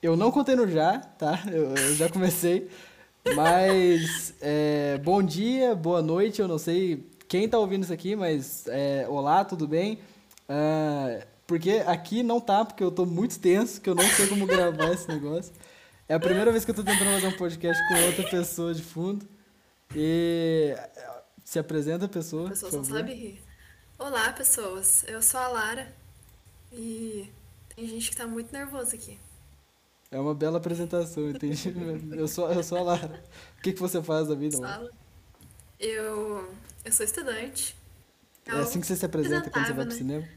Eu 0.00 0.16
não 0.16 0.30
contei 0.30 0.54
no 0.54 0.68
já, 0.68 0.98
tá? 0.98 1.42
Eu, 1.50 1.74
eu 1.74 1.94
já 1.94 2.08
comecei. 2.08 2.70
Mas 3.34 4.34
é, 4.40 4.96
bom 4.98 5.22
dia, 5.22 5.74
boa 5.74 6.00
noite, 6.00 6.40
eu 6.40 6.46
não 6.46 6.56
sei 6.56 7.04
quem 7.26 7.48
tá 7.48 7.58
ouvindo 7.58 7.82
isso 7.82 7.92
aqui, 7.92 8.14
mas 8.16 8.66
é, 8.68 9.06
olá, 9.08 9.44
tudo 9.44 9.66
bem? 9.66 9.98
Uh, 10.48 11.26
porque 11.46 11.82
aqui 11.86 12.22
não 12.22 12.40
tá, 12.40 12.64
porque 12.64 12.82
eu 12.82 12.90
tô 12.90 13.04
muito 13.04 13.38
tenso, 13.38 13.80
que 13.80 13.90
eu 13.90 13.94
não 13.94 14.04
sei 14.04 14.28
como 14.28 14.46
gravar 14.46 14.92
esse 14.92 15.08
negócio. 15.08 15.52
É 16.08 16.14
a 16.14 16.20
primeira 16.20 16.50
vez 16.50 16.64
que 16.64 16.70
eu 16.70 16.74
tô 16.74 16.82
tentando 16.82 17.10
fazer 17.10 17.26
um 17.26 17.36
podcast 17.36 17.88
com 17.88 18.06
outra 18.06 18.24
pessoa 18.30 18.72
de 18.72 18.82
fundo. 18.82 19.28
E 19.94 20.74
se 21.44 21.58
apresenta 21.58 22.06
a 22.06 22.08
pessoa. 22.08 22.46
A 22.46 22.50
pessoa 22.50 22.72
só 22.72 22.84
sabe 22.84 23.12
rir. 23.12 23.42
Olá, 23.98 24.32
pessoas. 24.32 25.04
Eu 25.06 25.20
sou 25.20 25.40
a 25.40 25.48
Lara. 25.48 25.92
E 26.72 27.30
tem 27.74 27.86
gente 27.86 28.10
que 28.10 28.16
tá 28.16 28.26
muito 28.26 28.52
nervosa 28.52 28.94
aqui. 28.94 29.18
É 30.10 30.18
uma 30.18 30.34
bela 30.34 30.58
apresentação, 30.58 31.28
entendi. 31.28 31.74
eu, 32.16 32.26
sou, 32.26 32.50
eu 32.50 32.62
sou 32.62 32.78
a 32.78 32.82
Lara. 32.82 33.22
O 33.58 33.62
que, 33.62 33.72
que 33.72 33.80
você 33.80 34.02
faz 34.02 34.28
da 34.28 34.34
vida, 34.34 34.58
Lara? 34.58 34.90
Eu, 35.78 36.48
eu 36.84 36.92
sou 36.92 37.04
estudante. 37.04 37.76
É 38.46 38.52
assim 38.52 38.80
que 38.80 38.86
você 38.86 38.96
se 38.96 39.04
apresenta 39.04 39.50
quando 39.50 39.66
você 39.66 39.72
vai 39.74 39.84
pro 39.84 39.94
né? 39.94 39.98
cinema? 39.98 40.28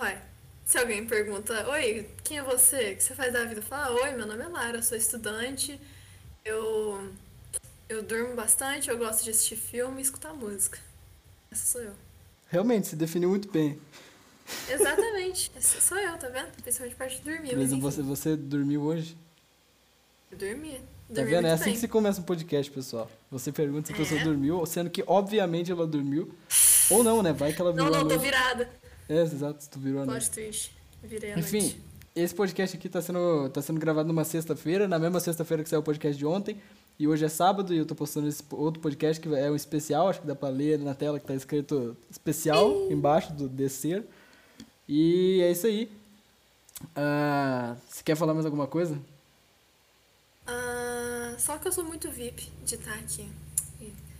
Ué, 0.00 0.22
se 0.64 0.78
alguém 0.78 1.06
pergunta, 1.06 1.68
oi, 1.68 2.08
quem 2.24 2.38
é 2.38 2.42
você? 2.42 2.92
O 2.92 2.96
que 2.96 3.02
você 3.02 3.14
faz 3.14 3.32
da 3.32 3.44
vida? 3.44 3.60
Fala, 3.60 3.94
oi, 4.02 4.12
meu 4.12 4.26
nome 4.26 4.42
é 4.42 4.48
Lara, 4.48 4.78
eu 4.78 4.82
sou 4.82 4.96
estudante, 4.96 5.78
eu, 6.42 7.12
eu 7.88 8.02
durmo 8.02 8.34
bastante, 8.34 8.88
eu 8.88 8.96
gosto 8.96 9.24
de 9.24 9.30
assistir 9.30 9.56
filme 9.56 9.98
e 9.98 10.02
escutar 10.02 10.32
música. 10.32 10.78
Essa 11.50 11.66
sou 11.66 11.82
eu. 11.82 11.92
Realmente, 12.48 12.88
se 12.88 12.96
definiu 12.96 13.28
muito 13.28 13.50
bem. 13.50 13.78
Exatamente. 14.68 15.50
Essa 15.56 15.80
sou 15.80 15.98
eu, 15.98 16.16
tá 16.18 16.28
vendo? 16.28 16.48
Principalmente 16.62 16.96
parte 16.96 17.16
de 17.18 17.22
dormir. 17.22 17.56
Mas 17.56 17.72
você, 17.72 18.02
você 18.02 18.36
dormiu 18.36 18.82
hoje? 18.82 19.16
Eu 20.30 20.38
dormi. 20.38 20.80
Tá 21.14 21.22
vendo? 21.22 21.46
É 21.46 21.52
assim 21.52 21.64
bem. 21.66 21.74
que 21.74 21.80
se 21.80 21.88
começa 21.88 22.20
um 22.20 22.24
podcast, 22.24 22.70
pessoal. 22.70 23.10
Você 23.30 23.50
pergunta 23.50 23.86
se 23.86 23.92
a 23.94 23.96
pessoa 23.96 24.20
é. 24.20 24.24
dormiu, 24.24 24.64
sendo 24.66 24.90
que, 24.90 25.02
obviamente, 25.06 25.72
ela 25.72 25.86
dormiu. 25.86 26.34
Ou 26.90 27.02
não, 27.02 27.22
né? 27.22 27.32
Vai 27.32 27.52
que 27.52 27.60
ela 27.60 27.72
virou. 27.72 27.90
Não, 27.90 28.00
não, 28.00 28.08
tô 28.08 28.18
virada. 28.18 28.68
É, 29.08 29.22
exato, 29.22 29.66
tu 29.70 29.78
virou 29.78 30.02
a 30.02 30.06
noite. 30.06 30.30
twist. 30.30 30.70
Virei 31.02 31.32
a 31.32 31.38
Enfim, 31.38 31.60
noite. 31.60 31.80
esse 32.14 32.34
podcast 32.34 32.76
aqui 32.76 32.88
tá 32.88 33.00
sendo, 33.00 33.48
tá 33.48 33.62
sendo 33.62 33.80
gravado 33.80 34.06
numa 34.08 34.24
sexta-feira, 34.24 34.86
na 34.86 34.98
mesma 34.98 35.18
sexta-feira 35.18 35.62
que 35.62 35.68
saiu 35.68 35.80
o 35.80 35.82
podcast 35.82 36.18
de 36.18 36.26
ontem. 36.26 36.60
E 36.98 37.06
hoje 37.06 37.24
é 37.24 37.28
sábado 37.28 37.72
e 37.72 37.78
eu 37.78 37.86
tô 37.86 37.94
postando 37.94 38.28
esse 38.28 38.42
outro 38.50 38.82
podcast 38.82 39.20
que 39.20 39.32
é 39.34 39.50
um 39.50 39.54
especial, 39.54 40.08
acho 40.08 40.20
que 40.20 40.26
dá 40.26 40.34
pra 40.34 40.48
ler 40.48 40.78
na 40.78 40.94
tela 40.94 41.20
que 41.20 41.26
tá 41.26 41.34
escrito 41.34 41.96
especial 42.10 42.90
embaixo 42.90 43.32
do 43.32 43.48
descer. 43.48 44.04
E 44.88 45.42
é 45.42 45.50
isso 45.50 45.66
aí. 45.66 45.90
Uh, 46.96 47.76
você 47.88 48.02
quer 48.02 48.16
falar 48.16 48.32
mais 48.32 48.46
alguma 48.46 48.66
coisa? 48.66 48.94
Uh, 50.46 51.38
só 51.38 51.58
que 51.58 51.68
eu 51.68 51.72
sou 51.72 51.84
muito 51.84 52.10
VIP 52.10 52.50
de 52.64 52.76
estar 52.76 52.94
aqui. 52.94 53.28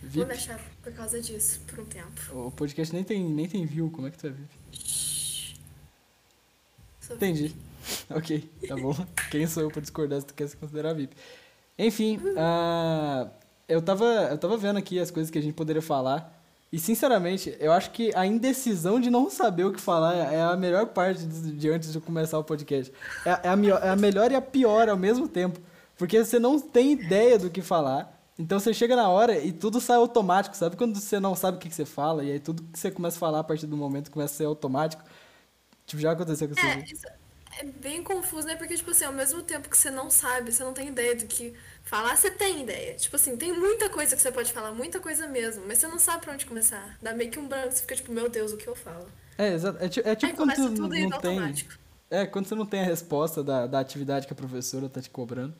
VIP? 0.01 0.17
Vou 0.17 0.25
deixar 0.25 0.59
por 0.83 0.93
causa 0.93 1.19
disso, 1.19 1.59
por 1.67 1.79
um 1.79 1.85
tempo. 1.85 2.21
O 2.47 2.51
podcast 2.51 2.93
nem 2.93 3.03
tem, 3.03 3.23
nem 3.23 3.47
tem 3.47 3.65
view, 3.65 3.89
como 3.89 4.07
é 4.07 4.11
que 4.11 4.17
tu 4.17 4.27
é 4.27 4.29
VIP? 4.29 5.57
Sou 7.01 7.15
Entendi. 7.15 7.47
VIP. 7.47 7.59
ok, 8.13 8.49
tá 8.67 8.75
bom. 8.75 8.95
Quem 9.31 9.47
sou 9.47 9.63
eu 9.63 9.71
pra 9.71 9.81
discordar 9.81 10.21
se 10.21 10.27
tu 10.27 10.33
quer 10.33 10.47
se 10.47 10.55
considerar 10.55 10.93
VIP? 10.93 11.15
Enfim, 11.77 12.17
uh, 12.17 13.29
eu, 13.67 13.81
tava, 13.81 14.05
eu 14.05 14.37
tava 14.37 14.57
vendo 14.57 14.77
aqui 14.77 14.99
as 14.99 15.09
coisas 15.09 15.31
que 15.31 15.37
a 15.37 15.41
gente 15.41 15.53
poderia 15.53 15.81
falar. 15.81 16.38
E, 16.71 16.77
sinceramente, 16.77 17.55
eu 17.59 17.71
acho 17.71 17.89
que 17.91 18.11
a 18.15 18.25
indecisão 18.25 18.99
de 18.99 19.09
não 19.09 19.29
saber 19.29 19.63
o 19.65 19.73
que 19.73 19.81
falar 19.81 20.15
é 20.15 20.41
a 20.41 20.55
melhor 20.55 20.87
parte 20.87 21.25
de, 21.25 21.51
de 21.51 21.69
antes 21.69 21.91
de 21.91 21.99
começar 21.99 22.37
o 22.37 22.43
podcast. 22.43 22.93
É, 23.25 23.29
é, 23.29 23.49
a, 23.49 23.85
é 23.87 23.89
a 23.89 23.95
melhor 23.95 24.31
e 24.31 24.35
a 24.35 24.41
pior 24.41 24.87
ao 24.87 24.97
mesmo 24.97 25.27
tempo. 25.27 25.59
Porque 25.97 26.23
você 26.23 26.37
não 26.37 26.59
tem 26.59 26.91
ideia 26.91 27.39
do 27.39 27.49
que 27.49 27.61
falar. 27.61 28.15
Então 28.37 28.59
você 28.59 28.73
chega 28.73 28.95
na 28.95 29.09
hora 29.09 29.37
e 29.37 29.51
tudo 29.51 29.81
sai 29.81 29.97
automático. 29.97 30.55
Sabe 30.55 30.77
quando 30.77 30.95
você 30.95 31.19
não 31.19 31.35
sabe 31.35 31.57
o 31.57 31.59
que, 31.59 31.69
que 31.69 31.75
você 31.75 31.85
fala? 31.85 32.23
E 32.23 32.31
aí 32.31 32.39
tudo 32.39 32.63
que 32.63 32.79
você 32.79 32.89
começa 32.89 33.17
a 33.17 33.19
falar 33.19 33.39
a 33.39 33.43
partir 33.43 33.65
do 33.65 33.75
momento 33.75 34.11
começa 34.11 34.33
a 34.35 34.37
ser 34.37 34.45
automático. 34.45 35.03
Tipo, 35.85 36.01
já 36.01 36.11
aconteceu 36.11 36.47
com 36.47 36.53
você. 36.53 36.67
É, 36.67 36.83
isso 36.85 37.05
é 37.57 37.63
bem 37.63 38.03
confuso, 38.03 38.47
né? 38.47 38.55
Porque, 38.55 38.75
tipo 38.75 38.91
assim, 38.91 39.05
ao 39.05 39.13
mesmo 39.13 39.41
tempo 39.41 39.69
que 39.69 39.77
você 39.77 39.89
não 39.89 40.09
sabe, 40.09 40.51
você 40.51 40.63
não 40.63 40.73
tem 40.73 40.89
ideia 40.89 41.15
do 41.15 41.25
que 41.25 41.55
Falar 41.89 42.15
você 42.15 42.29
tem 42.29 42.61
ideia. 42.61 42.93
Tipo 42.93 43.15
assim, 43.15 43.35
tem 43.35 43.51
muita 43.51 43.89
coisa 43.89 44.15
que 44.15 44.21
você 44.21 44.31
pode 44.31 44.53
falar, 44.53 44.71
muita 44.71 44.99
coisa 44.99 45.27
mesmo, 45.27 45.63
mas 45.67 45.79
você 45.79 45.87
não 45.87 45.97
sabe 45.97 46.23
pra 46.23 46.33
onde 46.33 46.45
começar. 46.45 46.95
Dá 47.01 47.15
meio 47.15 47.31
que 47.31 47.39
um 47.39 47.47
branco, 47.47 47.71
você 47.71 47.81
fica 47.81 47.95
tipo, 47.95 48.11
meu 48.11 48.29
Deus, 48.29 48.53
o 48.53 48.57
que 48.57 48.67
eu 48.67 48.75
falo? 48.75 49.07
É, 49.35 49.53
exato. 49.53 49.79
É, 49.81 49.85
é 49.85 50.15
tipo 50.15 50.35
quando 50.35 50.55
você 50.55 50.69
não 50.69 50.87
tem. 50.87 51.11
Automático. 51.11 51.73
É, 52.11 52.27
quando 52.27 52.45
você 52.45 52.53
não 52.53 52.65
tem 52.67 52.81
a 52.81 52.85
resposta 52.85 53.43
da, 53.43 53.65
da 53.65 53.79
atividade 53.79 54.27
que 54.27 54.33
a 54.33 54.35
professora 54.35 54.87
tá 54.87 55.01
te 55.01 55.09
cobrando. 55.09 55.55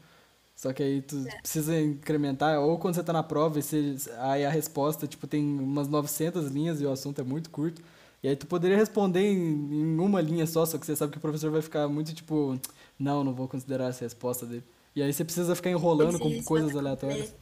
Só 0.55 0.72
que 0.72 0.83
aí 0.83 1.01
tu 1.01 1.17
é. 1.28 1.41
precisa 1.41 1.79
incrementar, 1.79 2.59
ou 2.59 2.78
quando 2.78 2.94
você 2.94 3.03
tá 3.03 3.13
na 3.13 3.23
prova, 3.23 3.57
e 3.57 3.63
você, 3.63 3.95
aí 4.19 4.45
a 4.45 4.51
resposta, 4.51 5.07
tipo, 5.07 5.25
tem 5.25 5.44
umas 5.44 5.88
900 5.88 6.47
linhas 6.51 6.79
e 6.79 6.85
o 6.85 6.91
assunto 6.91 7.22
é 7.22 7.23
muito 7.23 7.49
curto. 7.49 7.81
E 8.22 8.28
aí 8.28 8.35
tu 8.35 8.47
poderia 8.47 8.75
responder 8.75 9.22
em, 9.22 9.38
em 9.38 10.00
uma 10.00 10.19
linha 10.19 10.46
só, 10.46 10.66
só 10.66 10.78
que 10.78 10.85
você 10.85 10.96
sabe 10.96 11.12
que 11.12 11.18
o 11.18 11.22
professor 11.22 11.52
vai 11.52 11.62
ficar 11.62 11.88
muito 11.88 12.13
tipo, 12.13 12.59
não, 12.97 13.24
não 13.24 13.34
vou 13.34 13.47
considerar 13.47 13.90
essa 13.90 14.03
resposta 14.03 14.46
dele. 14.46 14.63
E 14.96 15.02
aí 15.02 15.13
você 15.13 15.24
precisa 15.24 15.56
ficar 15.56 15.69
enrolando 15.69 16.19
com 16.19 16.44
coisas 16.44 16.75
aleatórias. 16.75 17.34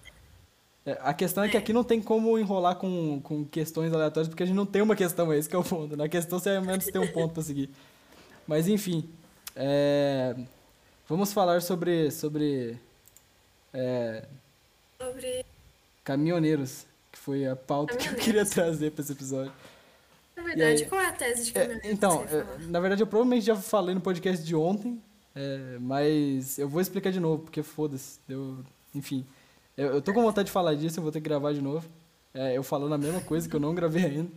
É, 0.85 0.97
a 1.01 1.13
questão 1.13 1.43
é 1.43 1.49
que 1.49 1.57
é. 1.57 1.59
aqui 1.59 1.73
não 1.73 1.83
tem 1.83 2.01
como 2.01 2.37
enrolar 2.37 2.75
com, 2.75 3.19
com 3.21 3.43
questões 3.43 3.91
aleatórias, 3.91 4.27
porque 4.29 4.43
a 4.43 4.45
gente 4.45 4.55
não 4.55 4.65
tem 4.65 4.81
uma 4.81 4.95
questão, 4.95 5.33
é 5.33 5.37
esse 5.37 5.49
que 5.49 5.55
é 5.55 5.59
o 5.59 5.63
ponto. 5.63 5.97
Na 5.97 6.07
questão 6.07 6.39
você 6.39 6.51
ao 6.51 6.63
menos 6.63 6.85
tem 6.85 7.01
um 7.01 7.11
ponto 7.11 7.33
para 7.33 7.43
seguir. 7.43 7.69
Mas 8.47 8.67
enfim, 8.67 9.03
é, 9.55 10.35
vamos 11.09 11.33
falar 11.33 11.61
sobre 11.61 12.11
sobre, 12.11 12.77
é, 13.73 14.25
sobre 15.01 15.45
caminhoneiros, 16.03 16.85
que 17.11 17.19
foi 17.19 17.47
a 17.47 17.55
pauta 17.55 17.97
que 17.97 18.07
eu 18.07 18.15
queria 18.15 18.45
trazer 18.45 18.91
para 18.91 19.03
esse 19.03 19.11
episódio. 19.11 19.51
Na 20.37 20.43
verdade, 20.43 20.83
aí, 20.83 20.89
qual 20.89 21.01
é 21.01 21.07
a 21.07 21.11
tese 21.11 21.45
de 21.45 21.49
é, 21.49 21.53
caminhoneiros? 21.53 21.91
então, 21.91 22.23
na 22.69 22.79
verdade 22.79 23.01
eu 23.01 23.07
provavelmente 23.07 23.43
já 23.43 23.55
falei 23.55 23.95
no 23.95 24.01
podcast 24.01 24.45
de 24.45 24.55
ontem, 24.55 25.01
é, 25.35 25.79
mas 25.81 26.59
eu 26.59 26.69
vou 26.69 26.79
explicar 26.79 27.11
de 27.11 27.19
novo, 27.19 27.41
porque 27.41 27.63
foda-se. 27.63 28.19
Eu, 28.29 28.59
enfim, 28.93 29.25
eu, 29.75 29.87
eu 29.87 30.01
tô 30.01 30.13
com 30.13 30.21
vontade 30.21 30.45
de 30.45 30.51
falar 30.51 30.75
disso, 30.75 30.99
eu 30.99 31.03
vou 31.03 31.11
ter 31.11 31.21
que 31.21 31.27
gravar 31.27 31.53
de 31.53 31.61
novo. 31.61 31.89
É, 32.35 32.55
eu 32.55 32.61
falando 32.61 32.93
a 32.93 32.97
mesma 32.99 33.19
coisa 33.21 33.49
que 33.49 33.55
eu 33.55 33.59
não 33.59 33.73
gravei 33.73 34.05
ainda. 34.05 34.31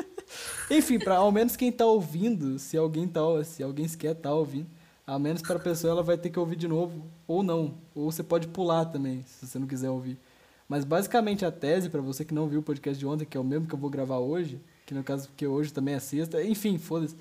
enfim, 0.70 0.98
para 0.98 1.16
ao 1.16 1.30
menos 1.30 1.56
quem 1.56 1.70
tá 1.70 1.84
ouvindo, 1.84 2.58
se 2.58 2.78
alguém 2.78 3.06
tá, 3.06 3.20
se 3.44 3.62
alguém 3.62 3.86
sequer 3.86 4.14
tá 4.14 4.32
ouvindo, 4.32 4.66
ao 5.06 5.18
menos 5.18 5.42
para 5.42 5.56
a 5.56 5.60
pessoa 5.60 5.90
ela 5.90 6.02
vai 6.02 6.16
ter 6.16 6.30
que 6.30 6.38
ouvir 6.38 6.56
de 6.56 6.66
novo 6.66 7.04
ou 7.26 7.42
não, 7.42 7.74
ou 7.94 8.10
você 8.10 8.22
pode 8.22 8.48
pular 8.48 8.86
também, 8.86 9.22
se 9.26 9.46
você 9.46 9.58
não 9.58 9.66
quiser 9.66 9.90
ouvir. 9.90 10.18
Mas 10.66 10.86
basicamente 10.86 11.44
a 11.44 11.52
tese 11.52 11.90
para 11.90 12.00
você 12.00 12.24
que 12.24 12.32
não 12.32 12.48
viu 12.48 12.60
o 12.60 12.62
podcast 12.62 12.98
de 12.98 13.06
ontem, 13.06 13.26
que 13.26 13.36
é 13.36 13.40
o 13.40 13.44
mesmo 13.44 13.66
que 13.66 13.74
eu 13.74 13.78
vou 13.78 13.90
gravar 13.90 14.18
hoje, 14.18 14.58
que 14.86 14.94
no 14.94 15.02
caso 15.04 15.28
porque 15.28 15.46
hoje 15.46 15.72
também 15.72 15.94
é 15.94 16.00
sexta, 16.00 16.42
enfim, 16.42 16.78
foda-se. 16.78 17.16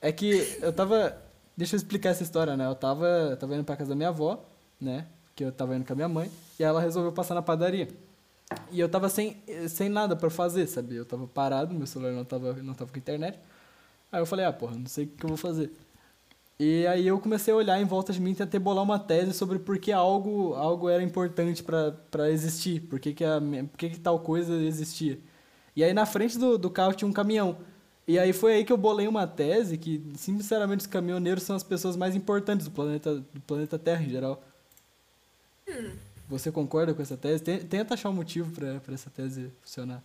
É 0.00 0.10
que 0.12 0.58
eu 0.62 0.72
tava 0.72 1.16
Deixa 1.60 1.76
eu 1.76 1.76
explicar 1.76 2.08
essa 2.08 2.22
história, 2.22 2.56
né? 2.56 2.66
Eu 2.66 2.74
tava, 2.74 3.36
tava 3.38 3.54
indo 3.54 3.64
pra 3.64 3.76
casa 3.76 3.90
da 3.90 3.94
minha 3.94 4.08
avó, 4.08 4.42
né? 4.80 5.04
Que 5.36 5.44
eu 5.44 5.52
tava 5.52 5.76
indo 5.76 5.84
com 5.84 5.92
a 5.92 5.96
minha 5.96 6.08
mãe. 6.08 6.30
E 6.58 6.64
ela 6.64 6.80
resolveu 6.80 7.12
passar 7.12 7.34
na 7.34 7.42
padaria. 7.42 7.86
E 8.72 8.80
eu 8.80 8.88
tava 8.88 9.10
sem, 9.10 9.36
sem 9.68 9.90
nada 9.90 10.16
para 10.16 10.30
fazer, 10.30 10.66
sabe? 10.66 10.96
Eu 10.96 11.04
tava 11.04 11.26
parado, 11.26 11.74
meu 11.74 11.86
celular 11.86 12.12
não 12.12 12.24
tava, 12.24 12.54
não 12.54 12.72
tava 12.72 12.90
com 12.90 12.98
internet. 12.98 13.38
Aí 14.10 14.22
eu 14.22 14.24
falei, 14.24 14.46
ah, 14.46 14.52
porra, 14.54 14.74
não 14.74 14.86
sei 14.86 15.04
o 15.04 15.08
que 15.08 15.22
eu 15.22 15.28
vou 15.28 15.36
fazer. 15.36 15.70
E 16.58 16.86
aí 16.86 17.06
eu 17.06 17.20
comecei 17.20 17.52
a 17.52 17.56
olhar 17.58 17.78
em 17.78 17.84
volta 17.84 18.10
de 18.10 18.22
mim 18.22 18.30
e 18.30 18.36
tentei 18.36 18.58
bolar 18.58 18.82
uma 18.82 18.98
tese 18.98 19.34
sobre 19.34 19.58
por 19.58 19.78
que 19.78 19.92
algo, 19.92 20.54
algo 20.54 20.88
era 20.88 21.02
importante 21.02 21.62
para 21.62 22.30
existir, 22.30 22.80
por 22.80 22.98
que, 22.98 23.12
que, 23.12 23.24
a, 23.24 23.38
por 23.70 23.76
que, 23.76 23.90
que 23.90 24.00
tal 24.00 24.18
coisa 24.20 24.54
existia. 24.54 25.18
E 25.80 25.84
aí 25.84 25.94
na 25.94 26.04
frente 26.04 26.36
do, 26.36 26.58
do 26.58 26.68
carro 26.68 26.92
tinha 26.92 27.08
um 27.08 27.12
caminhão. 27.12 27.56
E 28.06 28.18
aí 28.18 28.34
foi 28.34 28.52
aí 28.52 28.64
que 28.66 28.72
eu 28.72 28.76
bolei 28.76 29.08
uma 29.08 29.26
tese 29.26 29.78
que, 29.78 30.12
sinceramente, 30.14 30.80
os 30.80 30.86
caminhoneiros 30.86 31.42
são 31.42 31.56
as 31.56 31.62
pessoas 31.62 31.96
mais 31.96 32.14
importantes 32.14 32.66
do 32.66 32.70
planeta, 32.70 33.14
do 33.14 33.40
planeta 33.46 33.78
Terra 33.78 34.02
em 34.02 34.10
geral. 34.10 34.44
Hum. 35.66 35.92
Você 36.28 36.52
concorda 36.52 36.92
com 36.92 37.00
essa 37.00 37.16
tese? 37.16 37.42
Tenta 37.42 37.94
achar 37.94 38.10
um 38.10 38.12
motivo 38.12 38.50
para 38.52 38.92
essa 38.92 39.08
tese 39.08 39.50
funcionar. 39.62 40.04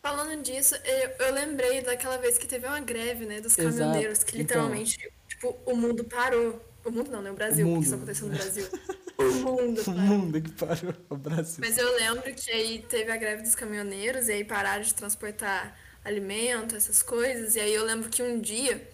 Falando 0.00 0.40
disso, 0.40 0.76
eu, 0.84 1.26
eu, 1.26 1.34
lembrei 1.34 1.82
daquela 1.82 2.16
vez 2.18 2.38
que 2.38 2.46
teve 2.46 2.64
uma 2.68 2.78
greve, 2.78 3.26
né, 3.26 3.40
dos 3.40 3.56
caminhoneiros, 3.56 4.18
Exato. 4.18 4.26
que 4.30 4.38
literalmente, 4.38 4.98
então, 5.00 5.12
tipo, 5.26 5.56
o 5.66 5.76
mundo 5.76 6.04
parou. 6.04 6.64
O 6.84 6.92
mundo 6.92 7.10
não, 7.10 7.22
né? 7.22 7.32
O 7.32 7.34
Brasil, 7.34 7.66
o 7.66 7.70
mundo. 7.70 7.78
porque 7.78 7.86
isso 7.86 7.96
aconteceu 7.96 8.28
no 8.28 8.34
Brasil. 8.34 8.68
o 9.18 9.24
mundo 9.24 9.82
parou. 9.84 10.00
O 10.00 10.18
mundo 10.18 10.42
que 10.42 10.50
parou, 10.52 10.94
o 11.10 11.16
Brasil. 11.16 11.58
Mas 11.58 11.78
eu 11.78 11.94
lembro 11.96 12.34
que 12.34 12.50
aí 12.50 12.84
teve 12.88 13.10
a 13.10 13.16
greve 13.16 13.42
dos 13.42 13.54
caminhoneiros 13.54 14.28
e 14.28 14.32
aí 14.32 14.44
pararam 14.44 14.82
de 14.82 14.94
transportar 14.94 15.76
alimento, 16.04 16.76
essas 16.76 17.02
coisas. 17.02 17.56
E 17.56 17.60
aí 17.60 17.74
eu 17.74 17.84
lembro 17.84 18.08
que 18.10 18.22
um 18.22 18.40
dia 18.40 18.86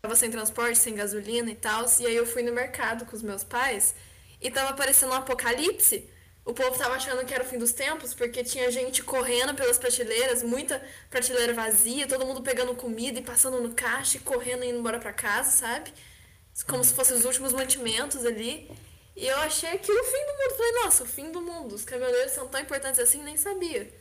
tava 0.00 0.16
sem 0.16 0.30
transporte, 0.30 0.78
sem 0.78 0.94
gasolina 0.94 1.50
e 1.50 1.54
tal, 1.54 1.86
e 2.00 2.06
aí 2.06 2.16
eu 2.16 2.26
fui 2.26 2.42
no 2.42 2.52
mercado 2.52 3.06
com 3.06 3.14
os 3.14 3.22
meus 3.22 3.44
pais 3.44 3.94
e 4.40 4.50
tava 4.50 4.70
aparecendo 4.70 5.10
um 5.10 5.16
apocalipse. 5.16 6.08
O 6.44 6.52
povo 6.52 6.76
tava 6.76 6.96
achando 6.96 7.24
que 7.24 7.32
era 7.32 7.44
o 7.44 7.46
fim 7.46 7.56
dos 7.56 7.72
tempos, 7.72 8.12
porque 8.12 8.42
tinha 8.42 8.68
gente 8.68 9.00
correndo 9.04 9.54
pelas 9.54 9.78
prateleiras, 9.78 10.42
muita 10.42 10.82
prateleira 11.08 11.54
vazia, 11.54 12.08
todo 12.08 12.26
mundo 12.26 12.42
pegando 12.42 12.74
comida 12.74 13.20
e 13.20 13.22
passando 13.22 13.60
no 13.60 13.72
caixa 13.74 14.16
e 14.16 14.20
correndo 14.20 14.64
e 14.64 14.68
indo 14.68 14.80
embora 14.80 14.98
pra 14.98 15.12
casa, 15.12 15.50
sabe? 15.50 15.92
como 16.66 16.84
se 16.84 16.92
fossem 16.92 17.16
os 17.16 17.24
últimos 17.24 17.52
mantimentos 17.52 18.26
ali. 18.26 18.68
E 19.16 19.26
eu 19.26 19.36
achei 19.38 19.70
aquilo 19.70 19.98
o 20.00 20.04
fim 20.04 20.26
do 20.26 20.32
mundo. 20.32 20.56
Falei, 20.56 20.72
nossa, 20.84 21.02
o 21.04 21.06
fim 21.06 21.30
do 21.30 21.40
mundo. 21.42 21.74
Os 21.74 21.84
caminhoneiros 21.84 22.32
são 22.32 22.48
tão 22.48 22.60
importantes 22.60 22.98
assim, 23.00 23.22
nem 23.22 23.36
sabia. 23.36 23.92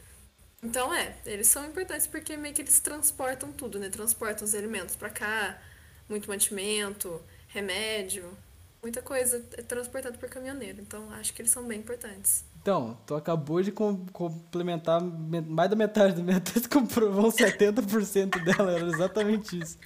Então 0.63 0.93
é, 0.93 1.15
eles 1.25 1.47
são 1.47 1.65
importantes 1.65 2.05
porque 2.07 2.37
meio 2.37 2.53
que 2.53 2.61
eles 2.61 2.79
transportam 2.79 3.51
tudo, 3.51 3.79
né? 3.79 3.89
Transportam 3.89 4.45
os 4.45 4.53
alimentos 4.55 4.95
pra 4.95 5.09
cá, 5.09 5.59
muito 6.07 6.29
mantimento, 6.29 7.19
remédio, 7.47 8.25
muita 8.81 9.01
coisa 9.01 9.43
é 9.57 9.61
transportado 9.63 10.17
por 10.19 10.29
caminhoneiro. 10.29 10.79
Então 10.81 11.11
acho 11.13 11.33
que 11.33 11.41
eles 11.41 11.51
são 11.51 11.63
bem 11.65 11.79
importantes. 11.79 12.45
Então, 12.61 12.95
tu 13.07 13.15
acabou 13.15 13.59
de 13.63 13.71
com- 13.71 14.05
complementar 14.13 15.01
me- 15.01 15.41
mais 15.41 15.67
da 15.67 15.75
metade 15.75 16.13
da 16.15 16.21
minha 16.21 16.39
tese, 16.39 16.69
comprovou 16.69 17.31
70% 17.31 18.37
dela, 18.43 18.71
era 18.73 18.85
exatamente 18.85 19.59
isso. 19.59 19.79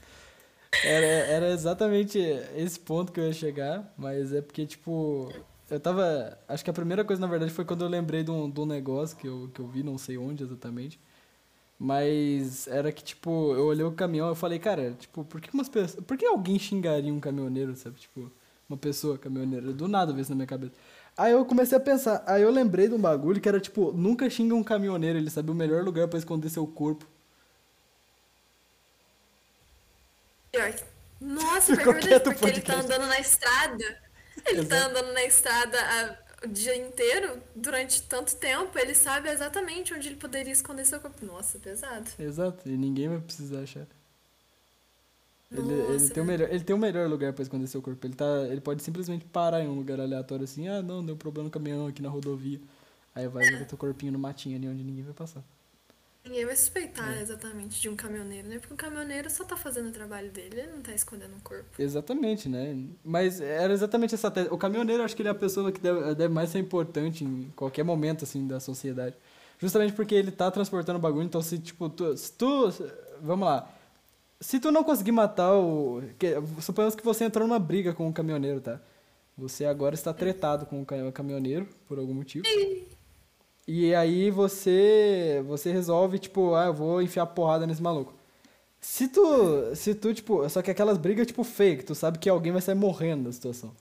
Era, 0.83 1.05
era 1.05 1.49
exatamente 1.51 2.19
esse 2.55 2.79
ponto 2.79 3.11
que 3.11 3.19
eu 3.19 3.25
ia 3.25 3.33
chegar, 3.33 3.93
mas 3.97 4.33
é 4.33 4.41
porque, 4.41 4.65
tipo, 4.65 5.31
eu 5.69 5.79
tava. 5.79 6.37
Acho 6.47 6.63
que 6.63 6.69
a 6.69 6.73
primeira 6.73 7.03
coisa, 7.03 7.21
na 7.21 7.27
verdade, 7.27 7.51
foi 7.51 7.65
quando 7.65 7.83
eu 7.83 7.89
lembrei 7.89 8.23
de 8.23 8.31
um, 8.31 8.49
de 8.49 8.59
um 8.59 8.65
negócio 8.65 9.17
que 9.17 9.27
eu, 9.27 9.49
que 9.53 9.59
eu 9.59 9.67
vi, 9.67 9.83
não 9.83 9.97
sei 9.97 10.17
onde 10.17 10.43
exatamente. 10.43 10.99
Mas 11.77 12.67
era 12.67 12.91
que, 12.91 13.03
tipo, 13.03 13.53
eu 13.53 13.65
olhei 13.65 13.83
o 13.85 13.91
caminhão 13.91 14.29
eu 14.29 14.35
falei, 14.35 14.59
cara, 14.59 14.93
tipo, 14.97 15.25
por 15.25 15.41
que 15.41 15.53
umas 15.53 15.69
pessoas. 15.69 16.03
Por 16.05 16.17
que 16.17 16.25
alguém 16.25 16.57
xingaria 16.59 17.13
um 17.13 17.19
caminhoneiro, 17.19 17.75
sabe? 17.75 17.99
Tipo, 17.99 18.31
uma 18.69 18.77
pessoa 18.77 19.17
caminhoneira. 19.17 19.73
Do 19.73 19.87
nada 19.87 20.11
veio 20.13 20.21
isso 20.21 20.31
na 20.31 20.35
minha 20.35 20.47
cabeça. 20.47 20.73
Aí 21.17 21.31
eu 21.31 21.45
comecei 21.45 21.77
a 21.77 21.81
pensar, 21.81 22.23
aí 22.27 22.41
eu 22.41 22.51
lembrei 22.51 22.89
de 22.89 22.93
um 22.93 22.99
bagulho 22.99 23.39
que 23.39 23.47
era 23.47 23.59
tipo, 23.59 23.93
nunca 23.93 24.29
xinga 24.29 24.53
um 24.53 24.63
caminhoneiro, 24.63 25.17
ele 25.17 25.29
sabe 25.29 25.49
o 25.49 25.55
melhor 25.55 25.83
lugar 25.83 26.07
pra 26.09 26.19
esconder 26.19 26.49
seu 26.49 26.67
corpo. 26.67 27.05
Que- 30.73 30.83
Nossa, 31.21 31.75
Ficou 31.75 31.93
é 31.93 31.99
quieto 31.99 32.23
porque 32.31 32.45
ele 32.45 32.61
tá 32.61 32.75
andando 32.79 33.07
na 33.07 33.19
estrada. 33.19 34.01
Ele 34.45 34.65
tá 34.65 34.75
Exato. 34.75 34.89
andando 34.91 35.13
na 35.13 35.23
estrada 35.23 35.77
a- 35.79 36.25
o 36.45 36.47
dia 36.47 36.75
inteiro, 36.75 37.41
durante 37.55 38.03
tanto 38.03 38.35
tempo, 38.35 38.77
ele 38.77 38.93
sabe 38.93 39.29
exatamente 39.29 39.93
onde 39.93 40.09
ele 40.09 40.17
poderia 40.17 40.51
esconder 40.51 40.85
seu 40.85 40.99
corpo. 40.99 41.25
Nossa, 41.25 41.57
pesado. 41.57 42.09
Exato, 42.19 42.69
e 42.69 42.77
ninguém 42.77 43.07
vai 43.09 43.19
precisar 43.19 43.61
achar. 43.61 43.87
Ele, 45.51 45.73
ele, 45.73 46.09
tem 46.09 46.21
o 46.21 46.25
melhor, 46.25 46.49
ele 46.49 46.63
tem 46.63 46.75
o 46.75 46.79
melhor 46.79 47.07
lugar 47.09 47.31
pra 47.31 47.43
esconder 47.43 47.67
seu 47.67 47.81
corpo. 47.81 48.05
Ele, 48.05 48.13
tá, 48.15 48.25
ele 48.49 48.59
pode 48.59 48.83
simplesmente 48.83 49.23
parar 49.25 49.61
em 49.61 49.67
um 49.67 49.73
lugar 49.75 49.99
aleatório 49.99 50.43
assim, 50.43 50.67
ah 50.67 50.81
não, 50.81 51.05
deu 51.05 51.15
problema 51.15 51.45
no 51.45 51.51
caminhão 51.51 51.87
aqui 51.87 52.01
na 52.01 52.09
rodovia. 52.09 52.59
Aí 53.13 53.27
vai 53.27 53.45
e 53.45 53.51
joga 53.51 53.65
teu 53.65 53.77
corpinho 53.77 54.11
no 54.11 54.19
matinho 54.19 54.57
ali 54.57 54.67
onde 54.67 54.83
ninguém 54.83 55.03
vai 55.03 55.13
passar. 55.13 55.41
Ninguém 56.25 56.45
vai 56.45 56.55
suspeitar 56.55 57.15
É. 57.17 57.21
exatamente 57.21 57.79
de 57.79 57.87
um 57.87 57.95
caminhoneiro, 57.95 58.47
né? 58.47 58.57
Porque 58.59 58.73
um 58.73 58.77
caminhoneiro 58.77 59.29
só 59.29 59.43
tá 59.43 59.55
fazendo 59.55 59.89
o 59.89 59.91
trabalho 59.91 60.31
dele, 60.31 60.59
ele 60.61 60.71
não 60.71 60.81
tá 60.81 60.91
escondendo 60.93 61.35
o 61.37 61.41
corpo. 61.41 61.65
Exatamente, 61.77 62.49
né? 62.49 62.75
Mas 63.03 63.39
era 63.39 63.71
exatamente 63.71 64.15
essa 64.15 64.31
tese. 64.31 64.49
O 64.51 64.57
caminhoneiro, 64.57 65.03
acho 65.03 65.15
que 65.15 65.21
ele 65.21 65.29
é 65.29 65.31
a 65.31 65.35
pessoa 65.35 65.71
que 65.71 65.79
deve, 65.79 66.15
deve 66.15 66.33
mais 66.33 66.49
ser 66.49 66.57
importante 66.59 67.23
em 67.23 67.51
qualquer 67.55 67.83
momento, 67.83 68.23
assim, 68.23 68.47
da 68.47 68.59
sociedade. 68.59 69.15
Justamente 69.59 69.93
porque 69.93 70.15
ele 70.15 70.31
tá 70.31 70.49
transportando 70.49 70.97
o 70.97 71.01
bagulho, 71.01 71.25
então 71.25 71.41
se, 71.41 71.59
tipo, 71.59 71.87
tu, 71.89 72.17
se 72.17 72.31
tu... 72.33 72.73
Vamos 73.21 73.45
lá. 73.47 73.71
Se 74.41 74.59
tu 74.59 74.71
não 74.71 74.83
conseguir 74.83 75.11
matar 75.13 75.53
o... 75.53 76.01
Que, 76.19 76.33
suponhamos 76.59 76.95
que 76.95 77.05
você 77.05 77.23
entrou 77.23 77.47
numa 77.47 77.59
briga 77.59 77.93
com 77.93 78.09
o 78.09 78.13
caminhoneiro, 78.13 78.59
tá? 78.59 78.81
Você 79.37 79.63
agora 79.63 79.93
está 79.95 80.13
tretado 80.13 80.65
com 80.65 80.81
o 80.81 80.85
ca- 80.85 81.11
caminhoneiro, 81.13 81.67
por 81.87 81.99
algum 81.99 82.13
motivo. 82.13 82.45
E 83.67 83.95
aí 83.95 84.29
você 84.29 85.43
você 85.47 85.71
resolve, 85.71 86.19
tipo, 86.19 86.53
ah, 86.55 86.67
eu 86.67 86.73
vou 86.73 87.01
enfiar 87.01 87.25
porrada 87.27 87.65
nesse 87.65 87.81
maluco. 87.81 88.13
Se 88.79 89.07
tu, 89.07 89.75
se 89.75 89.95
tu, 89.95 90.13
tipo, 90.13 90.47
só 90.47 90.61
que 90.61 90.69
aquelas 90.69 90.97
brigas, 90.97 91.25
tipo, 91.25 91.43
fake, 91.43 91.85
tu 91.85 91.95
sabe 91.95 92.19
que 92.19 92.29
alguém 92.29 92.51
vai 92.51 92.61
sair 92.61 92.75
morrendo 92.75 93.23
da 93.23 93.31
situação. 93.31 93.73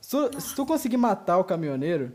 Se 0.00 0.10
tu, 0.10 0.40
se 0.40 0.54
tu 0.56 0.64
conseguir 0.64 0.96
matar 0.96 1.38
o 1.38 1.44
caminhoneiro, 1.44 2.12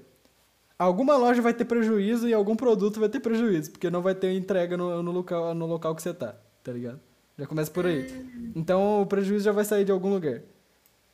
alguma 0.78 1.16
loja 1.16 1.42
vai 1.42 1.54
ter 1.54 1.66
prejuízo 1.66 2.28
e 2.28 2.34
algum 2.34 2.56
produto 2.56 3.00
vai 3.00 3.10
ter 3.10 3.20
prejuízo, 3.20 3.72
porque 3.72 3.90
não 3.90 4.02
vai 4.02 4.16
ter 4.16 4.34
entrega 4.34 4.76
no, 4.76 5.04
no, 5.04 5.12
local, 5.12 5.54
no 5.54 5.68
local 5.68 5.96
que 5.96 6.02
você 6.02 6.14
tá, 6.14 6.36
tá 6.64 6.72
ligado? 6.72 7.00
Já 7.38 7.46
começa 7.46 7.70
por 7.70 7.86
aí. 7.86 8.08
Então 8.56 9.02
o 9.02 9.06
prejuízo 9.06 9.46
já 9.46 9.52
vai 9.52 9.66
sair 9.66 9.86
de 9.86 9.92
algum 9.92 10.10
lugar. 10.10 10.42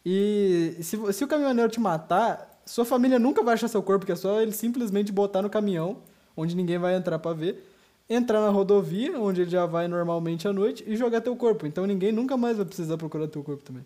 E 0.05 0.77
se, 0.81 1.13
se 1.13 1.23
o 1.23 1.27
caminhoneiro 1.27 1.69
te 1.69 1.79
matar, 1.79 2.48
sua 2.69 2.85
família 2.85 3.17
nunca 3.17 3.41
vai 3.41 3.55
achar 3.55 3.67
seu 3.67 3.81
corpo, 3.81 4.01
porque 4.01 4.11
é 4.11 4.15
só 4.15 4.39
ele 4.39 4.51
simplesmente 4.51 5.11
botar 5.11 5.41
no 5.41 5.49
caminhão, 5.49 5.97
onde 6.37 6.55
ninguém 6.55 6.77
vai 6.77 6.95
entrar 6.95 7.17
pra 7.17 7.33
ver, 7.33 7.67
entrar 8.07 8.41
na 8.41 8.49
rodovia, 8.49 9.19
onde 9.19 9.41
ele 9.41 9.49
já 9.49 9.65
vai 9.65 9.87
normalmente 9.87 10.47
à 10.47 10.53
noite, 10.53 10.83
e 10.85 10.95
jogar 10.95 11.21
teu 11.21 11.35
corpo. 11.35 11.65
Então 11.65 11.87
ninguém 11.87 12.11
nunca 12.11 12.37
mais 12.37 12.57
vai 12.57 12.65
precisar 12.67 12.95
procurar 12.95 13.27
teu 13.27 13.43
corpo 13.43 13.63
também. 13.63 13.83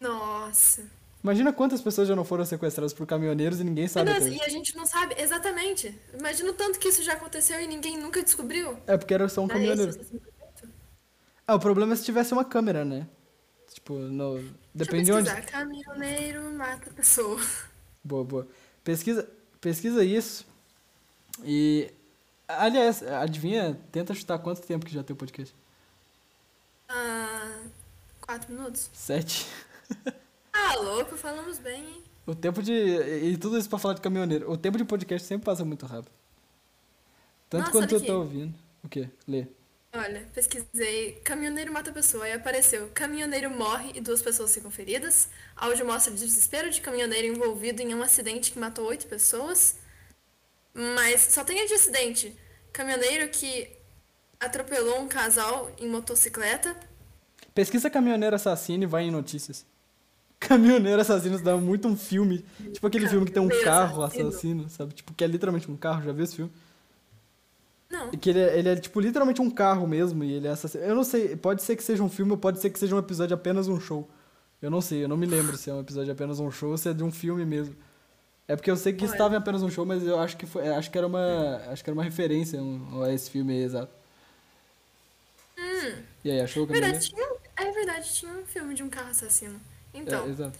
Nossa. 0.00 0.82
Imagina 1.22 1.52
quantas 1.52 1.80
pessoas 1.80 2.08
já 2.08 2.16
não 2.16 2.24
foram 2.24 2.44
sequestradas 2.44 2.92
por 2.92 3.06
caminhoneiros 3.06 3.60
e 3.60 3.64
ninguém 3.64 3.86
sabe 3.86 4.12
Deus, 4.12 4.26
e 4.26 4.42
a 4.42 4.48
gente 4.48 4.76
não 4.76 4.84
sabe 4.84 5.14
exatamente. 5.18 5.96
Imagina 6.18 6.50
o 6.50 6.54
tanto 6.54 6.80
que 6.80 6.88
isso 6.88 7.02
já 7.04 7.12
aconteceu 7.12 7.60
e 7.60 7.66
ninguém 7.68 7.96
nunca 7.96 8.20
descobriu. 8.24 8.76
É 8.88 8.96
porque 8.96 9.14
era 9.14 9.28
só 9.28 9.40
um 9.40 9.44
Era 9.44 9.54
caminhoneiro. 9.54 9.90
isso. 9.90 10.20
Ah, 11.46 11.54
o 11.54 11.60
problema 11.60 11.92
é 11.92 11.96
se 11.96 12.04
tivesse 12.04 12.32
uma 12.32 12.44
câmera, 12.44 12.84
né? 12.84 13.06
Tipo, 13.72 13.94
no... 13.94 14.42
depende 14.74 15.04
de 15.04 15.12
onde. 15.12 15.42
Caminhoneiro 15.42 16.52
mata 16.52 16.90
pessoa. 16.90 17.40
Boa, 18.02 18.24
boa. 18.24 18.48
Pesquisa, 18.82 19.28
pesquisa 19.60 20.04
isso. 20.04 20.46
E. 21.44 21.90
Aliás, 22.48 23.02
adivinha, 23.02 23.78
tenta 23.90 24.14
chutar 24.14 24.38
quanto 24.38 24.62
tempo 24.62 24.86
que 24.86 24.94
já 24.94 25.02
tem 25.02 25.14
o 25.14 25.18
podcast? 25.18 25.54
Ah, 26.88 27.58
quatro 28.20 28.52
minutos? 28.52 28.90
Sete. 28.92 29.46
Ah, 30.58 30.74
louco, 30.76 31.16
falamos 31.16 31.58
bem, 31.58 31.84
hein? 31.84 32.02
O 32.26 32.34
tempo 32.34 32.62
de. 32.62 32.72
E 32.72 33.36
tudo 33.36 33.58
isso 33.58 33.68
pra 33.68 33.78
falar 33.78 33.94
de 33.94 34.00
caminhoneiro. 34.00 34.50
O 34.50 34.56
tempo 34.56 34.78
de 34.78 34.84
podcast 34.84 35.28
sempre 35.28 35.44
passa 35.44 35.64
muito 35.66 35.84
rápido. 35.84 36.10
Tanto 37.48 37.66
Nossa, 37.66 37.72
quanto 37.72 37.94
eu 37.94 38.04
tô 38.04 38.18
ouvindo. 38.20 38.54
O 38.82 38.88
quê? 38.88 39.08
Lê. 39.28 39.46
Olha, 39.98 40.26
pesquisei 40.34 41.12
caminhoneiro 41.24 41.72
mata 41.72 41.90
pessoa 41.90 42.28
e 42.28 42.32
apareceu 42.32 42.90
caminhoneiro 42.92 43.48
morre 43.50 43.92
e 43.94 44.00
duas 44.00 44.20
pessoas 44.20 44.52
ficam 44.54 44.70
feridas. 44.70 45.30
Áudio 45.56 45.86
mostra 45.86 46.12
o 46.12 46.16
desespero 46.16 46.70
de 46.70 46.82
caminhoneiro 46.82 47.28
envolvido 47.28 47.80
em 47.80 47.94
um 47.94 48.02
acidente 48.02 48.52
que 48.52 48.58
matou 48.58 48.84
oito 48.86 49.06
pessoas. 49.06 49.78
Mas 50.74 51.22
só 51.22 51.42
tem 51.42 51.60
a 51.60 51.66
de 51.66 51.72
acidente. 51.72 52.36
Caminhoneiro 52.74 53.26
que 53.30 53.70
atropelou 54.38 55.00
um 55.00 55.08
casal 55.08 55.74
em 55.78 55.88
motocicleta. 55.88 56.76
Pesquisa 57.54 57.88
caminhoneiro 57.88 58.36
assassino 58.36 58.84
e 58.84 58.86
vai 58.86 59.04
em 59.04 59.10
notícias. 59.10 59.64
Caminhoneiro 60.38 61.00
assassino 61.00 61.38
dá 61.38 61.56
muito 61.56 61.88
um 61.88 61.96
filme. 61.96 62.44
Tipo 62.70 62.86
aquele 62.86 63.08
filme 63.08 63.24
que 63.24 63.32
tem 63.32 63.42
um 63.42 63.48
carro 63.64 64.02
assassino. 64.02 64.28
assassino, 64.28 64.68
sabe? 64.68 64.92
Tipo, 64.92 65.14
que 65.14 65.24
é 65.24 65.26
literalmente 65.26 65.70
um 65.70 65.76
carro, 65.76 66.04
já 66.04 66.12
viu 66.12 66.24
esse 66.24 66.36
filme? 66.36 66.52
Não. 67.96 68.10
Que 68.10 68.30
ele 68.30 68.40
é, 68.40 68.58
ele 68.58 68.68
é, 68.68 68.76
tipo, 68.76 69.00
literalmente 69.00 69.40
um 69.40 69.50
carro 69.50 69.86
mesmo, 69.86 70.22
e 70.24 70.32
ele 70.32 70.46
é 70.46 70.50
assassino. 70.50 70.84
Eu 70.84 70.94
não 70.94 71.04
sei, 71.04 71.36
pode 71.36 71.62
ser 71.62 71.76
que 71.76 71.82
seja 71.82 72.02
um 72.02 72.08
filme 72.10 72.32
ou 72.32 72.38
pode 72.38 72.60
ser 72.60 72.70
que 72.70 72.78
seja 72.78 72.94
um 72.94 72.98
episódio 72.98 73.34
apenas 73.34 73.68
um 73.68 73.80
show. 73.80 74.08
Eu 74.60 74.70
não 74.70 74.80
sei, 74.80 75.04
eu 75.04 75.08
não 75.08 75.16
me 75.16 75.26
lembro 75.26 75.56
se 75.56 75.70
é 75.70 75.74
um 75.74 75.80
episódio 75.80 76.12
apenas 76.12 76.40
um 76.40 76.50
show 76.50 76.70
ou 76.70 76.78
se 76.78 76.88
é 76.88 76.94
de 76.94 77.02
um 77.04 77.10
filme 77.12 77.44
mesmo. 77.44 77.76
É 78.48 78.54
porque 78.56 78.70
eu 78.70 78.76
sei 78.76 78.92
que 78.92 79.04
Olha. 79.04 79.12
estava 79.12 79.34
em 79.34 79.38
apenas 79.38 79.62
um 79.62 79.70
show, 79.70 79.84
mas 79.84 80.04
eu 80.06 80.18
acho 80.20 80.36
que 80.36 80.46
foi, 80.46 80.68
acho 80.68 80.90
que 80.90 80.96
era 80.98 81.06
uma, 81.06 81.56
acho 81.68 81.82
que 81.82 81.90
era 81.90 81.94
uma 81.94 82.04
referência 82.04 82.60
um- 82.62 83.02
a 83.02 83.12
esse 83.12 83.28
filme 83.30 83.52
aí, 83.52 83.62
exato. 83.64 83.92
E 86.24 86.30
aí, 86.30 86.40
achou 86.40 86.66
caminhoneiro? 86.66 86.98
Verdade, 86.98 87.14
tinha, 87.14 87.68
é 87.68 87.72
verdade, 87.72 88.12
tinha 88.14 88.32
um 88.32 88.44
filme 88.44 88.74
de 88.74 88.82
um 88.82 88.88
carro 88.90 89.10
assassino. 89.10 89.60
Então, 89.94 90.26
É, 90.26 90.30
exato. 90.30 90.58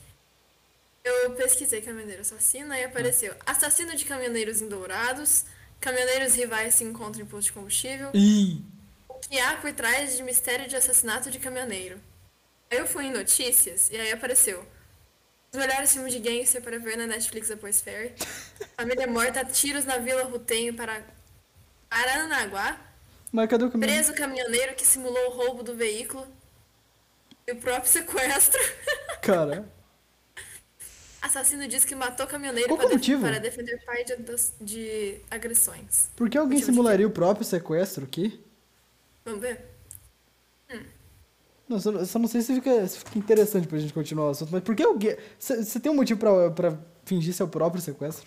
Eu 1.05 1.31
pesquisei 1.33 1.81
caminhoneiro 1.81 2.23
assassino 2.23 2.73
e 2.75 2.85
apareceu 2.85 3.33
assassino 3.45 3.95
de 3.95 4.05
caminhoneiros 4.05 4.61
em 4.61 4.69
Dourados, 4.69 5.45
caminhoneiros 5.81 6.35
rivais 6.35 6.75
se 6.75 6.85
encontram 6.85 7.23
em 7.23 7.27
posto 7.27 7.47
de 7.49 7.53
combustível, 7.53 8.11
Ih! 8.15 8.63
o 9.09 9.15
que 9.15 9.39
há 9.39 9.57
por 9.57 9.73
trás 9.73 10.17
de 10.17 10.23
mistério 10.23 10.69
de 10.69 10.77
assassinato 10.77 11.31
de 11.31 11.39
caminhoneiro. 11.39 12.01
Aí 12.71 12.79
eu 12.79 12.87
fui 12.87 13.07
em 13.07 13.13
notícias 13.13 13.91
e 13.91 13.97
aí 13.97 14.11
apareceu 14.13 14.67
os 15.53 15.59
melhores 15.59 15.93
filmes 15.93 16.13
de 16.13 16.19
gangster 16.19 16.61
para 16.61 16.79
ver 16.79 16.97
na 16.97 17.07
Netflix 17.07 17.51
após 17.51 17.81
Ferry, 17.81 18.13
família 18.77 19.07
morta 19.07 19.41
a 19.41 19.45
tiros 19.45 19.85
na 19.85 19.99
Vila 19.99 20.25
Rutenho 20.25 20.75
para 20.75 21.03
Paranaguá, 21.89 22.79
Mas 23.33 23.49
cadê 23.49 23.65
o 23.65 23.71
caminhoneiro? 23.71 24.05
preso 24.05 24.19
caminhoneiro 24.19 24.75
que 24.75 24.85
simulou 24.87 25.29
o 25.29 25.31
roubo 25.31 25.63
do 25.63 25.75
veículo 25.75 26.27
e 27.47 27.53
o 27.53 27.57
próprio 27.57 27.91
sequestro. 27.91 28.61
Cara, 29.23 29.69
Assassino 31.27 31.67
diz 31.69 31.85
que 31.85 31.95
matou 31.95 32.27
caminhoneiro 32.27 32.69
Qual 32.69 32.79
para, 32.79 32.89
motivo? 32.91 33.23
para 33.23 33.39
defender 33.39 33.83
pai 33.85 34.05
de, 34.05 34.17
de 34.61 35.21
agressões. 35.31 36.09
por 36.17 36.29
que 36.31 36.37
alguém 36.39 36.59
Motivo 36.59 36.73
simularia 36.73 37.07
o 37.07 37.11
próprio 37.11 37.45
sequestro 37.45 38.05
aqui? 38.05 38.43
Vamos 39.25 39.41
ver? 39.41 39.61
Não, 41.69 41.81
só, 41.81 42.05
só 42.05 42.19
não 42.21 42.29
sei 42.29 42.43
se 42.43 42.55
fica, 42.55 42.87
se 42.87 42.99
fica 43.01 43.19
interessante 43.19 43.67
pra 43.67 43.77
gente 43.79 43.93
continuar 43.93 44.27
o 44.27 44.31
assunto, 44.31 44.51
mas 44.53 44.63
por 44.63 44.77
que 44.77 44.85
alguém. 44.85 45.17
Você 45.39 45.81
tem 45.81 45.91
um 45.91 45.97
motivo 45.97 46.21
pra, 46.21 46.51
pra 46.51 46.79
fingir 47.05 47.35
seu 47.35 47.49
próprio 47.49 47.83
sequestro? 47.83 48.25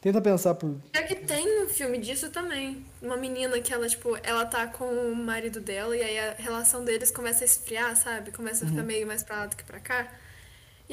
Tenta 0.00 0.20
pensar 0.20 0.54
por. 0.54 0.76
É 0.92 1.02
que 1.02 1.16
tem 1.16 1.64
um 1.64 1.68
filme 1.68 1.98
disso 1.98 2.30
também. 2.30 2.84
Uma 3.00 3.16
menina 3.16 3.60
que 3.60 3.72
ela, 3.74 3.88
tipo, 3.88 4.16
ela 4.22 4.44
tá 4.46 4.68
com 4.68 4.84
o 4.84 5.16
marido 5.16 5.60
dela 5.60 5.96
e 5.96 6.02
aí 6.02 6.18
a 6.18 6.32
relação 6.34 6.84
deles 6.84 7.10
começa 7.10 7.42
a 7.42 7.44
esfriar, 7.44 7.96
sabe? 7.96 8.30
Começa 8.30 8.64
a 8.64 8.66
Uhum. 8.66 8.72
ficar 8.74 8.84
meio 8.84 9.04
mais 9.06 9.24
pra 9.24 9.38
lá 9.38 9.46
do 9.46 9.56
que 9.56 9.64
pra 9.64 9.80
cá. 9.80 10.08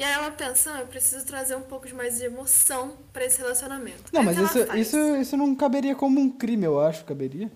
E 0.00 0.02
aí 0.02 0.12
ela 0.14 0.30
pensa, 0.30 0.72
ah, 0.72 0.80
eu 0.80 0.86
preciso 0.86 1.26
trazer 1.26 1.54
um 1.54 1.60
pouco 1.60 1.86
de 1.86 1.92
mais 1.92 2.16
de 2.16 2.24
emoção 2.24 2.96
pra 3.12 3.22
esse 3.22 3.36
relacionamento. 3.36 4.04
Não, 4.10 4.22
Aí 4.22 4.26
mas 4.28 4.38
isso, 4.38 4.76
isso, 4.78 5.16
isso 5.16 5.36
não 5.36 5.54
caberia 5.54 5.94
como 5.94 6.18
um 6.18 6.30
crime, 6.30 6.64
eu 6.64 6.80
acho. 6.80 7.04
Caberia? 7.04 7.52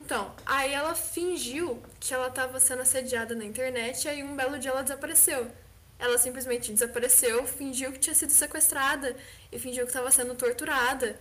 Então, 0.00 0.32
aí 0.46 0.72
ela 0.72 0.94
fingiu 0.94 1.82
que 1.98 2.14
ela 2.14 2.30
tava 2.30 2.60
sendo 2.60 2.82
assediada 2.82 3.34
na 3.34 3.44
internet 3.44 4.04
e 4.04 4.08
aí 4.08 4.22
um 4.22 4.36
belo 4.36 4.56
dia 4.56 4.70
ela 4.70 4.84
desapareceu. 4.84 5.48
Ela 5.98 6.16
simplesmente 6.16 6.72
desapareceu, 6.72 7.44
fingiu 7.44 7.90
que 7.90 7.98
tinha 7.98 8.14
sido 8.14 8.30
sequestrada 8.30 9.16
e 9.50 9.58
fingiu 9.58 9.82
que 9.82 9.90
estava 9.90 10.12
sendo 10.12 10.36
torturada. 10.36 11.18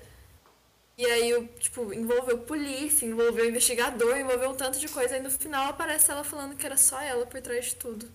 E 0.95 1.03
aí, 1.03 1.49
tipo, 1.57 1.91
envolveu 1.91 2.37
polícia, 2.41 3.07
envolveu 3.07 3.49
investigador, 3.49 4.19
envolveu 4.19 4.51
um 4.51 4.55
tanto 4.55 4.77
de 4.77 4.87
coisa. 4.87 5.15
Aí 5.15 5.19
no 5.19 5.31
final 5.31 5.67
aparece 5.67 6.11
ela 6.11 6.23
falando 6.23 6.55
que 6.55 6.63
era 6.63 6.77
só 6.77 7.01
ela 7.01 7.25
por 7.25 7.41
trás 7.41 7.65
de 7.65 7.75
tudo. 7.75 8.07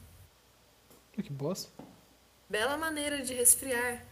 Que 1.20 1.32
bosta. 1.32 1.68
Bela 2.48 2.76
maneira 2.76 3.22
de 3.22 3.34
resfriar 3.34 4.02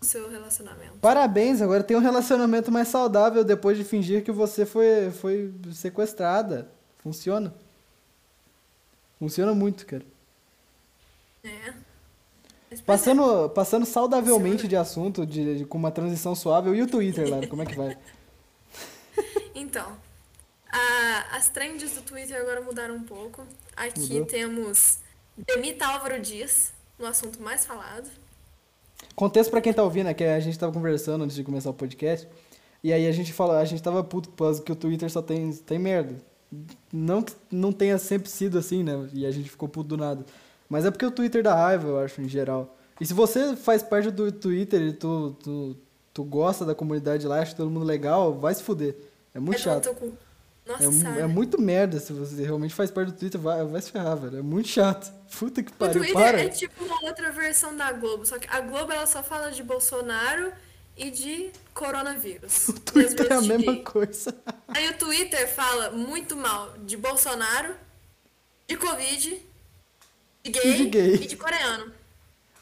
o 0.00 0.04
seu 0.04 0.30
relacionamento. 0.30 0.98
Parabéns, 1.00 1.60
agora 1.60 1.82
tem 1.82 1.96
um 1.96 2.00
relacionamento 2.00 2.70
mais 2.70 2.88
saudável 2.88 3.42
depois 3.42 3.76
de 3.76 3.84
fingir 3.84 4.22
que 4.22 4.30
você 4.30 4.64
foi, 4.64 5.10
foi 5.10 5.52
sequestrada. 5.72 6.68
Funciona. 6.98 7.52
Funciona 9.18 9.54
muito, 9.54 9.84
cara. 9.86 10.04
É. 11.42 11.72
Pois 12.68 12.80
é. 12.80 12.84
Passando, 12.84 13.48
passando 13.50 13.86
saudavelmente 13.86 14.68
de 14.68 14.76
assunto, 14.76 15.24
de, 15.26 15.58
de- 15.58 15.64
com 15.64 15.78
uma 15.78 15.90
transição 15.90 16.34
suave, 16.34 16.70
e 16.70 16.82
o 16.82 16.86
Twitter, 16.86 17.28
Lara, 17.28 17.46
como 17.46 17.62
é 17.62 17.66
que 17.66 17.74
vai? 17.76 17.96
Então, 19.54 19.96
a- 20.70 21.36
as 21.36 21.48
trends 21.48 21.92
do 21.94 22.02
Twitter 22.02 22.40
agora 22.40 22.60
mudaram 22.60 22.94
um 22.94 23.02
pouco. 23.02 23.44
Aqui 23.76 23.98
Mudou? 24.00 24.26
temos 24.26 24.98
Demita 25.36 25.86
Álvaro 25.86 26.20
Dias, 26.20 26.72
no 26.98 27.06
assunto 27.06 27.40
mais 27.40 27.64
falado. 27.64 28.08
Contexto 29.14 29.50
pra 29.50 29.60
quem 29.60 29.72
tá 29.72 29.82
ouvindo, 29.82 30.08
é 30.08 30.14
que 30.14 30.24
a 30.24 30.40
gente 30.40 30.58
tava 30.58 30.72
conversando 30.72 31.24
antes 31.24 31.36
de 31.36 31.44
começar 31.44 31.70
o 31.70 31.74
podcast, 31.74 32.28
e 32.82 32.92
aí 32.92 33.06
a 33.06 33.12
gente 33.12 33.32
falou, 33.32 33.56
a 33.56 33.64
gente 33.64 33.82
tava 33.82 34.02
puto 34.04 34.28
por 34.30 34.44
causa 34.44 34.62
que 34.62 34.72
o 34.72 34.76
Twitter 34.76 35.10
só 35.10 35.22
tem, 35.22 35.52
tem 35.52 35.78
merda. 35.78 36.16
Não 36.92 37.22
que 37.22 37.34
não 37.50 37.72
tenha 37.72 37.98
sempre 37.98 38.30
sido 38.30 38.58
assim, 38.58 38.82
né? 38.82 39.08
E 39.12 39.26
a 39.26 39.30
gente 39.30 39.50
ficou 39.50 39.68
puto 39.68 39.88
do 39.88 39.96
nada. 39.96 40.24
Mas 40.68 40.84
é 40.84 40.90
porque 40.90 41.04
o 41.04 41.10
Twitter 41.10 41.42
dá 41.42 41.54
raiva, 41.54 41.88
eu 41.88 41.98
acho, 41.98 42.20
em 42.20 42.28
geral. 42.28 42.76
E 43.00 43.06
se 43.06 43.14
você 43.14 43.54
faz 43.56 43.82
parte 43.82 44.10
do 44.10 44.30
Twitter 44.32 44.80
e 44.80 44.92
tu, 44.92 45.36
tu, 45.42 45.76
tu 46.12 46.24
gosta 46.24 46.64
da 46.64 46.74
comunidade 46.74 47.26
lá, 47.26 47.40
acha 47.40 47.54
todo 47.54 47.70
mundo 47.70 47.86
legal, 47.86 48.34
vai 48.34 48.54
se 48.54 48.62
fuder. 48.62 48.96
É 49.34 49.38
muito 49.40 49.56
É 49.56 49.62
chato. 49.62 49.94
Nossa, 50.68 51.08
É, 51.18 51.20
é 51.22 51.26
muito 51.26 51.60
merda 51.60 51.98
se 51.98 52.12
você 52.12 52.44
realmente 52.44 52.74
faz 52.74 52.90
parte 52.90 53.12
do 53.12 53.18
Twitter, 53.18 53.40
vai, 53.40 53.64
vai 53.64 53.80
se 53.80 53.90
ferrar, 53.90 54.16
velho. 54.16 54.38
É 54.38 54.42
muito 54.42 54.68
chato. 54.68 55.10
Puta 55.38 55.62
que 55.62 55.70
O 55.72 55.74
pariu, 55.74 55.94
Twitter 56.02 56.14
para. 56.14 56.40
é 56.42 56.48
tipo 56.48 56.84
uma 56.84 57.02
outra 57.04 57.30
versão 57.32 57.76
da 57.76 57.90
Globo, 57.92 58.24
só 58.26 58.38
que 58.38 58.46
a 58.48 58.60
Globo 58.60 58.92
ela 58.92 59.06
só 59.06 59.22
fala 59.22 59.50
de 59.50 59.62
Bolsonaro 59.62 60.52
e 60.96 61.10
de 61.10 61.50
coronavírus. 61.74 62.68
O 62.68 62.72
Twitter 62.74 63.26
é 63.30 63.34
a 63.34 63.40
de 63.40 63.48
mesma 63.48 63.72
gay. 63.72 63.82
coisa. 63.82 64.34
Aí 64.68 64.88
o 64.90 64.94
Twitter 64.94 65.48
fala 65.54 65.90
muito 65.90 66.36
mal 66.36 66.74
de 66.84 66.96
Bolsonaro, 66.96 67.74
de 68.66 68.76
Covid, 68.76 69.42
de 70.44 70.50
gay 70.50 70.62
E 70.72 70.76
de 70.76 70.84
gay. 70.88 71.14
e 71.14 71.26
de 71.26 71.36
coreano. 71.36 71.92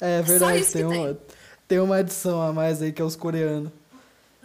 É 0.01 0.21
verdade, 0.23 0.63
que 0.65 0.73
tem 0.73 0.85
uma, 0.85 1.19
tem 1.67 1.79
uma 1.81 1.97
adição 1.97 2.43
a 2.43 2.53
mais 2.53 2.83
aí 2.83 2.93
que 2.93 3.01
é 3.01 3.05
os 3.05 3.17
coreanos. 3.17 3.73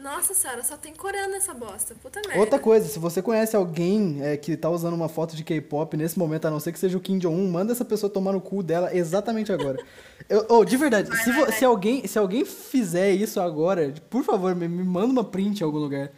Nossa 0.02 0.34
senhora, 0.34 0.64
só 0.64 0.76
tem 0.78 0.94
coreano 0.94 1.32
nessa 1.34 1.54
bosta. 1.54 1.94
Puta 2.02 2.20
merda. 2.26 2.40
Outra 2.40 2.58
coisa, 2.60 2.88
se 2.88 2.98
você 2.98 3.22
conhece 3.22 3.56
alguém 3.56 4.18
é, 4.22 4.36
que 4.36 4.58
tá 4.58 4.70
usando 4.70 4.94
uma 4.96 5.08
foto 5.08 5.36
de 5.36 5.44
K-pop 5.44 5.96
nesse 5.96 6.18
momento, 6.18 6.46
a 6.46 6.50
não 6.50 6.60
ser 6.60 6.72
que 6.72 6.80
seja 6.80 6.98
o 6.98 7.02
Kim 7.02 7.18
Jong-un, 7.20 7.50
manda 7.52 7.72
essa 7.72 7.86
pessoa 7.86 8.10
tomar 8.10 8.32
no 8.34 8.42
cu 8.42 8.64
dela 8.64 8.96
exatamente 8.96 9.52
agora. 9.52 9.78
Eu, 10.30 10.46
oh, 10.50 10.64
de 10.66 10.78
verdade, 10.78 11.16
se, 11.24 11.32
vo- 11.32 11.52
se, 11.52 11.64
alguém, 11.66 12.08
se 12.08 12.18
alguém 12.18 12.46
fizer 12.46 13.12
isso 13.12 13.40
agora, 13.40 13.94
por 14.10 14.24
favor, 14.24 14.56
me, 14.56 14.68
me 14.68 14.84
manda 14.84 15.08
uma 15.12 15.24
print 15.24 15.62
em 15.62 15.64
algum 15.64 15.78
lugar. 15.80 16.12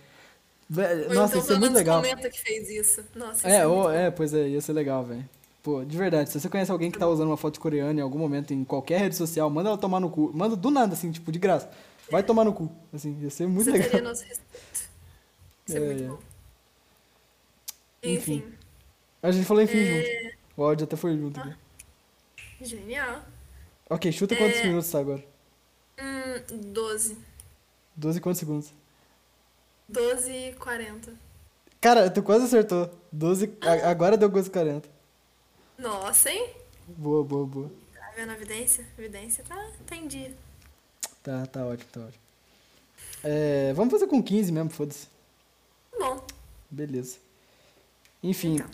Ou 1.09 1.13
Nossa, 1.13 1.37
então 1.37 1.39
isso 1.39 1.53
é 1.53 1.59
muito 1.59 1.73
legal. 1.75 2.01
comenta 2.01 2.29
que 2.29 2.39
fez 2.39 2.69
isso. 2.69 3.03
Nossa, 3.15 3.39
isso 3.39 3.47
É, 3.47 3.57
é, 3.57 3.67
muito 3.67 3.77
ou, 3.77 3.83
bom. 3.83 3.91
é, 3.91 4.11
pois 4.11 4.33
é, 4.33 4.47
ia 4.49 4.61
ser 4.61 4.73
legal, 4.73 5.03
velho. 5.03 5.27
Pô, 5.61 5.83
de 5.83 5.97
verdade, 5.97 6.29
se 6.29 6.39
você 6.39 6.49
conhece 6.49 6.71
alguém 6.71 6.91
que 6.91 6.97
tá 6.99 7.07
usando 7.07 7.27
uma 7.27 7.37
foto 7.37 7.59
coreana 7.59 7.99
em 7.99 8.03
algum 8.03 8.17
momento 8.19 8.53
em 8.53 8.63
qualquer 8.63 8.99
rede 8.99 9.15
social, 9.15 9.49
manda 9.49 9.69
ela 9.69 9.77
tomar 9.77 9.99
no 9.99 10.09
cu. 10.09 10.31
Manda 10.33 10.55
do 10.55 10.69
nada, 10.71 10.93
assim, 10.93 11.11
tipo, 11.11 11.31
de 11.31 11.39
graça. 11.39 11.69
Vai 12.09 12.23
tomar 12.23 12.43
no 12.43 12.53
cu. 12.53 12.71
Assim, 12.93 13.19
ia 13.21 13.29
ser 13.29 13.47
muito 13.47 13.65
Você 13.65 13.71
legal. 13.71 13.89
teria 13.89 14.07
nosso 14.09 14.23
respeito. 14.23 14.89
Isso 15.67 15.77
é, 15.77 15.79
É, 15.79 15.85
muito 15.85 16.03
é. 16.03 16.07
bom. 16.07 16.19
Enfim. 18.03 18.33
Enfim, 18.37 18.53
A 19.21 19.31
gente 19.31 19.45
falou 19.45 19.63
enfim 19.63 19.77
É. 19.77 20.01
junto. 20.31 20.37
O 20.57 20.63
áudio 20.63 20.83
até 20.83 20.95
foi 20.97 21.15
junto 21.17 21.39
aqui. 21.39 21.55
genial. 22.61 23.23
Ok, 23.89 24.11
chuta 24.11 24.35
quantos 24.35 24.59
É. 24.59 24.63
minutos 24.67 24.91
tá 24.91 24.99
agora? 24.99 25.23
Hum, 25.99 26.61
12. 26.73 27.17
12 27.95 28.17
e 28.17 28.21
quantos 28.21 28.39
segundos? 28.39 28.73
12 29.87 30.29
e 30.31 30.53
40. 30.53 31.13
Cara, 31.79 32.09
tu 32.09 32.21
quase 32.23 32.45
acertou. 32.45 32.89
12. 33.11 33.57
a- 33.61 33.89
Agora 33.89 34.17
deu 34.17 34.27
12 34.29 34.49
e 34.49 34.51
40. 34.51 34.89
Nossa, 35.77 36.29
hein? 36.31 36.49
Boa, 36.87 37.23
boa, 37.23 37.45
boa. 37.45 37.71
Tá 37.93 38.11
vendo 38.15 38.31
a 38.31 38.33
evidência? 38.35 38.85
A 38.97 39.01
evidência 39.01 39.43
tá, 39.47 39.71
tá 39.85 39.95
em 39.95 40.07
dia. 40.07 40.35
Tá, 41.23 41.45
tá 41.45 41.65
ótimo, 41.65 41.89
tá 41.91 42.01
ótimo. 42.01 42.21
É, 43.23 43.73
vamos 43.73 43.91
fazer 43.91 44.07
com 44.07 44.21
15 44.21 44.51
mesmo, 44.51 44.69
foda-se. 44.69 45.07
Bom, 45.97 46.21
Beleza. 46.69 47.17
Enfim, 48.21 48.55
Então. 48.55 48.69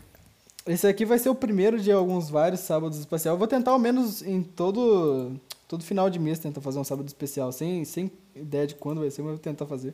esse 0.66 0.88
aqui 0.88 1.06
vai 1.06 1.20
ser 1.20 1.30
o 1.30 1.36
primeiro 1.36 1.80
de 1.80 1.92
alguns 1.92 2.30
vários 2.30 2.62
sábados 2.62 2.98
especial. 2.98 3.36
Eu 3.36 3.40
vou 3.40 3.48
tentar 3.48 3.72
ao 3.72 3.80
menos 3.80 4.22
em 4.22 4.42
todo 4.42 5.40
todo 5.68 5.84
final 5.84 6.10
de 6.10 6.18
mês 6.18 6.40
tentar 6.40 6.62
fazer 6.62 6.80
um 6.80 6.84
sábado 6.84 7.06
especial, 7.08 7.52
sem, 7.52 7.86
sem 7.86 8.12
ideia 8.36 8.66
de 8.66 8.74
quando 8.74 9.02
vai 9.02 9.12
ser, 9.12 9.22
mas 9.22 9.30
eu 9.32 9.36
vou 9.36 9.44
tentar 9.44 9.68
fazer. 9.68 9.94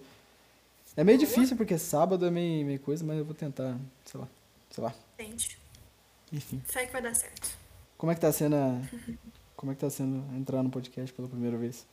É 0.96 1.04
meio 1.04 1.18
difícil 1.18 1.58
porque 1.58 1.78
sábado 1.78 2.26
é 2.26 2.32
meio, 2.32 2.66
meio 2.66 2.80
coisa, 2.80 3.04
mas 3.04 3.18
eu 3.18 3.26
vou 3.26 3.34
tentar, 3.36 3.78
sei 4.06 4.20
lá, 4.22 4.28
sei 4.70 4.84
lá. 4.84 4.96
gente. 5.20 5.58
Enfim. 6.32 6.62
Fé 6.66 6.86
que 6.86 6.94
vai 6.94 7.02
dar 7.02 7.14
certo. 7.14 7.58
Como 7.98 8.10
é 8.12 8.16
que 8.16 8.22
tá 8.22 8.32
sendo 8.32 8.56
a, 8.56 8.80
como 9.58 9.72
é 9.72 9.76
que 9.76 9.82
tá 9.82 9.90
sendo 9.90 10.24
entrar 10.38 10.64
no 10.64 10.70
podcast 10.70 11.14
pela 11.14 11.28
primeira 11.28 11.58
vez? 11.58 11.86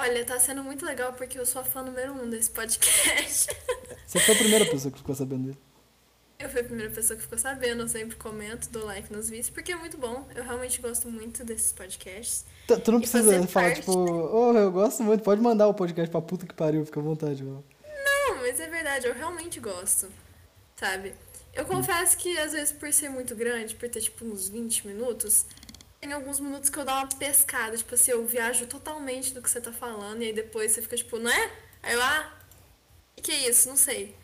Olha, 0.00 0.24
tá 0.24 0.40
sendo 0.40 0.62
muito 0.64 0.84
legal 0.84 1.12
porque 1.12 1.38
eu 1.38 1.44
sou 1.44 1.60
a 1.60 1.64
fã 1.64 1.82
número 1.82 2.12
um 2.14 2.28
desse 2.30 2.50
podcast. 2.50 3.48
Você 4.06 4.18
foi 4.20 4.34
a 4.34 4.38
primeira 4.38 4.64
pessoa 4.66 4.90
que 4.90 4.98
ficou 4.98 5.14
sabendo 5.14 5.44
dele. 5.48 5.58
Eu 6.38 6.48
fui 6.48 6.62
a 6.62 6.64
primeira 6.64 6.90
pessoa 6.90 7.16
que 7.18 7.22
ficou 7.22 7.36
sabendo, 7.38 7.82
eu 7.82 7.88
sempre 7.88 8.16
comento, 8.16 8.70
dou 8.70 8.86
like 8.86 9.12
nos 9.12 9.28
vídeos, 9.28 9.50
porque 9.50 9.72
é 9.72 9.76
muito 9.76 9.98
bom. 9.98 10.26
Eu 10.34 10.42
realmente 10.42 10.80
gosto 10.80 11.10
muito 11.10 11.44
desses 11.44 11.70
podcasts. 11.70 12.46
Tu, 12.66 12.80
tu 12.80 12.92
não 12.92 13.00
precisa 13.00 13.46
falar, 13.46 13.66
parte- 13.66 13.80
tipo, 13.80 13.92
oh, 13.92 14.56
eu 14.56 14.72
gosto 14.72 15.02
muito, 15.02 15.22
pode 15.22 15.42
mandar 15.42 15.68
o 15.68 15.74
podcast 15.74 16.10
pra 16.10 16.22
puta 16.22 16.46
que 16.46 16.54
pariu, 16.54 16.86
fica 16.86 16.98
à 16.98 17.02
vontade. 17.02 17.44
Mano. 17.44 17.62
Não, 18.04 18.36
mas 18.38 18.58
é 18.58 18.66
verdade, 18.68 19.06
eu 19.06 19.12
realmente 19.12 19.60
gosto. 19.60 20.08
Sabe? 20.76 21.12
Eu 21.52 21.66
confesso 21.66 22.16
que 22.16 22.38
às 22.38 22.52
vezes 22.52 22.72
por 22.72 22.90
ser 22.90 23.10
muito 23.10 23.36
grande, 23.36 23.74
por 23.74 23.86
ter 23.90 24.00
tipo 24.00 24.24
uns 24.24 24.48
20 24.48 24.86
minutos, 24.86 25.44
tem 26.00 26.12
alguns 26.12 26.40
minutos 26.40 26.70
que 26.70 26.78
eu 26.78 26.84
dou 26.84 26.94
uma 26.94 27.06
pescada, 27.06 27.76
tipo 27.76 27.94
assim, 27.94 28.12
eu 28.12 28.26
viajo 28.26 28.66
totalmente 28.66 29.34
do 29.34 29.42
que 29.42 29.50
você 29.50 29.60
tá 29.60 29.72
falando, 29.72 30.22
e 30.22 30.26
aí 30.26 30.32
depois 30.32 30.72
você 30.72 30.80
fica 30.80 30.96
tipo, 30.96 31.18
não 31.18 31.30
é? 31.30 31.50
Aí 31.82 31.94
eu, 31.94 32.02
ah, 32.02 32.32
o 33.18 33.22
que, 33.22 33.30
é 33.30 33.48
isso? 33.48 33.68
Não 33.68 33.76
sei. 33.76 34.14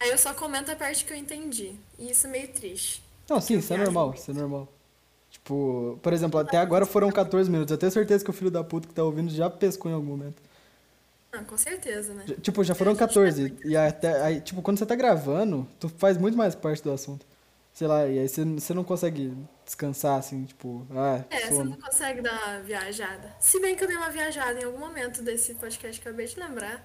Aí 0.00 0.10
eu 0.10 0.18
só 0.18 0.34
comento 0.34 0.70
a 0.72 0.76
parte 0.76 1.04
que 1.04 1.12
eu 1.12 1.16
entendi. 1.16 1.74
E 1.98 2.10
isso 2.10 2.26
é 2.26 2.30
meio 2.30 2.48
triste. 2.48 3.02
Não, 3.28 3.40
sim, 3.40 3.58
isso 3.58 3.72
é 3.72 3.76
normal, 3.76 4.12
isso 4.14 4.30
é 4.30 4.34
normal. 4.34 4.68
Tipo, 5.30 5.98
por 6.02 6.12
exemplo, 6.12 6.40
até 6.40 6.56
agora 6.56 6.84
foram 6.84 7.12
14 7.12 7.48
minutos. 7.48 7.70
Eu 7.70 7.78
tenho 7.78 7.92
certeza 7.92 8.24
que 8.24 8.30
o 8.30 8.32
filho 8.32 8.50
da 8.50 8.64
puta 8.64 8.88
que 8.88 8.94
tá 8.94 9.04
ouvindo 9.04 9.30
já 9.30 9.48
pescou 9.48 9.90
em 9.90 9.94
algum 9.94 10.06
momento. 10.06 10.42
Ah, 11.32 11.44
com 11.44 11.56
certeza, 11.56 12.12
né? 12.12 12.24
Tipo, 12.42 12.64
já 12.64 12.74
foram 12.74 12.90
A 12.90 12.94
gente 12.94 13.00
14. 13.00 13.56
E 13.64 13.76
até, 13.76 14.20
aí, 14.22 14.40
tipo, 14.40 14.62
quando 14.62 14.78
você 14.78 14.86
tá 14.86 14.96
gravando, 14.96 15.66
tu 15.78 15.88
faz 15.88 16.16
muito 16.16 16.36
mais 16.36 16.56
parte 16.56 16.82
do 16.82 16.90
assunto. 16.90 17.24
Sei 17.72 17.86
lá, 17.86 18.06
e 18.08 18.18
aí 18.18 18.28
você, 18.28 18.44
você 18.44 18.74
não 18.74 18.82
consegue 18.82 19.32
descansar, 19.70 20.18
assim, 20.18 20.44
tipo, 20.44 20.84
ah, 20.90 21.24
É, 21.30 21.46
você 21.46 21.54
sono. 21.54 21.70
não 21.70 21.78
consegue 21.80 22.20
dar 22.20 22.32
uma 22.32 22.60
viajada. 22.60 23.36
Se 23.38 23.60
bem 23.60 23.76
que 23.76 23.84
eu 23.84 23.88
dei 23.88 23.96
uma 23.96 24.10
viajada 24.10 24.60
em 24.60 24.64
algum 24.64 24.78
momento 24.78 25.22
desse 25.22 25.54
podcast 25.54 26.00
que 26.00 26.08
eu 26.08 26.10
acabei 26.10 26.26
de 26.26 26.38
lembrar. 26.40 26.84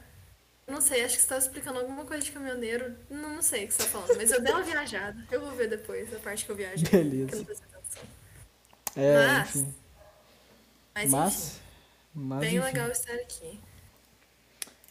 Não 0.67 0.81
sei, 0.81 1.03
acho 1.03 1.15
que 1.15 1.21
você 1.21 1.25
estava 1.25 1.41
explicando 1.41 1.79
alguma 1.79 2.05
coisa 2.05 2.23
de 2.23 2.31
caminhoneiro. 2.31 2.95
Não, 3.09 3.35
não 3.35 3.41
sei 3.41 3.65
o 3.65 3.67
que 3.67 3.73
você 3.73 3.83
tá 3.83 3.89
falando, 3.89 4.15
mas 4.17 4.31
eu 4.31 4.41
dei 4.41 4.51
uma 4.53 4.63
viajada. 4.63 5.17
Eu 5.31 5.41
vou 5.41 5.51
ver 5.51 5.67
depois 5.69 6.13
a 6.13 6.19
parte 6.19 6.45
que 6.45 6.51
eu 6.51 6.55
viajei. 6.55 6.87
Beleza. 6.89 7.45
eu. 8.95 9.01
É, 9.03 9.17
Mas, 9.27 9.55
enfim. 9.55 9.75
Mas, 10.95 11.11
Mas, 11.11 11.33
enfim, 11.33 11.59
mas, 12.13 12.39
bem 12.39 12.55
enfim. 12.55 12.65
legal 12.65 12.89
estar 12.91 13.13
aqui. 13.15 13.59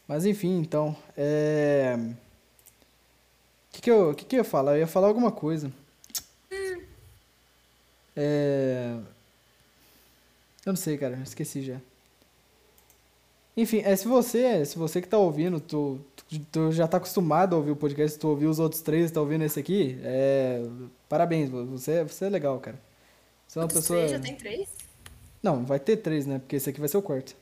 Mas 0.06 0.26
enfim, 0.26 0.58
então, 0.58 0.96
é... 1.16 1.96
O 1.96 3.72
que 3.72 3.82
que 3.82 3.90
eu, 3.90 4.14
que 4.14 4.24
que 4.24 4.36
eu 4.36 4.38
ia 4.38 4.44
falar? 4.44 4.72
Eu 4.74 4.78
ia 4.80 4.86
falar 4.86 5.08
alguma 5.08 5.32
coisa. 5.32 5.72
É... 8.16 8.96
Eu 10.64 10.72
não 10.72 10.76
sei, 10.76 10.96
cara, 10.96 11.20
esqueci 11.22 11.62
já. 11.62 11.80
Enfim, 13.56 13.82
é, 13.84 13.94
se 13.94 14.08
você, 14.08 14.64
se 14.64 14.76
você 14.76 15.00
que 15.00 15.06
tá 15.06 15.16
ouvindo, 15.16 15.60
tu, 15.60 16.00
tu, 16.16 16.38
tu 16.50 16.72
já 16.72 16.88
tá 16.88 16.96
acostumado 16.96 17.54
a 17.54 17.58
ouvir 17.58 17.70
o 17.70 17.76
podcast, 17.76 18.18
tu 18.18 18.28
ouviu 18.28 18.50
os 18.50 18.58
outros 18.58 18.82
três, 18.82 19.10
tá 19.10 19.20
ouvindo 19.20 19.44
esse 19.44 19.60
aqui, 19.60 19.96
é, 20.02 20.60
parabéns, 21.08 21.50
você, 21.50 22.02
você 22.02 22.24
é 22.24 22.28
legal, 22.28 22.58
cara. 22.58 22.80
Você 23.46 23.58
é 23.58 23.62
uma 23.62 23.68
pessoa... 23.68 23.98
três, 24.00 24.10
já 24.10 24.18
tem 24.18 24.34
três? 24.34 24.68
Não, 25.42 25.64
vai 25.64 25.78
ter 25.78 25.98
três, 25.98 26.26
né? 26.26 26.38
Porque 26.38 26.56
esse 26.56 26.68
aqui 26.68 26.80
vai 26.80 26.88
ser 26.88 26.96
o 26.96 27.02
quarto. 27.02 27.36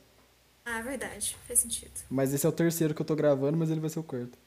Ah, 0.65 0.81
verdade. 0.81 1.35
Faz 1.47 1.59
sentido. 1.59 1.91
Mas 2.09 2.33
esse 2.33 2.45
é 2.45 2.49
o 2.49 2.51
terceiro 2.51 2.93
que 2.93 3.01
eu 3.01 3.05
tô 3.05 3.15
gravando, 3.15 3.57
mas 3.57 3.71
ele 3.71 3.79
vai 3.79 3.89
ser 3.89 3.99
o 3.99 4.03
quarto. 4.03 4.37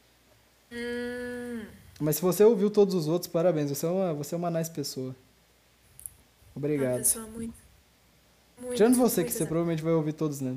Hum. 0.71 1.65
Mas 1.99 2.17
se 2.17 2.23
você 2.23 2.45
ouviu 2.45 2.71
todos 2.71 2.95
os 2.95 3.09
outros, 3.09 3.31
parabéns, 3.31 3.71
você 3.71 3.87
é 3.87 3.89
uma, 3.89 4.15
você 4.15 4.35
é 4.35 4.39
uma 4.39 4.51
nice 4.51 4.71
pessoa. 4.71 5.17
Uma 6.57 6.67
Obrigado. 6.67 6.99
pessoa 6.99 7.27
muito. 7.27 7.55
Muito. 8.59 8.77
Tirando 8.77 8.97
você, 8.97 9.17
que 9.17 9.21
muito 9.25 9.33
você 9.33 9.39
zen. 9.41 9.47
provavelmente 9.47 9.83
vai 9.83 9.93
ouvir 9.93 10.15
todos, 10.15 10.41
né? 10.41 10.57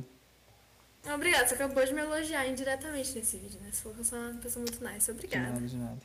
Obrigada, 1.13 1.47
você 1.47 1.55
acabou 1.55 1.85
de 1.85 1.93
me 1.93 2.01
elogiar 2.01 2.47
indiretamente 2.47 3.13
nesse 3.17 3.37
vídeo, 3.37 3.59
né? 3.61 3.69
Você 3.71 3.81
falou 3.81 3.95
que 3.95 4.01
eu 4.01 4.05
sou 4.05 4.19
uma 4.19 4.33
pessoa 4.41 4.65
muito 4.65 4.83
nice. 4.83 5.05
De 5.05 5.11
Obrigada. 5.11 5.49
nada, 5.53 5.67
de 5.67 5.77
nada. 5.77 5.97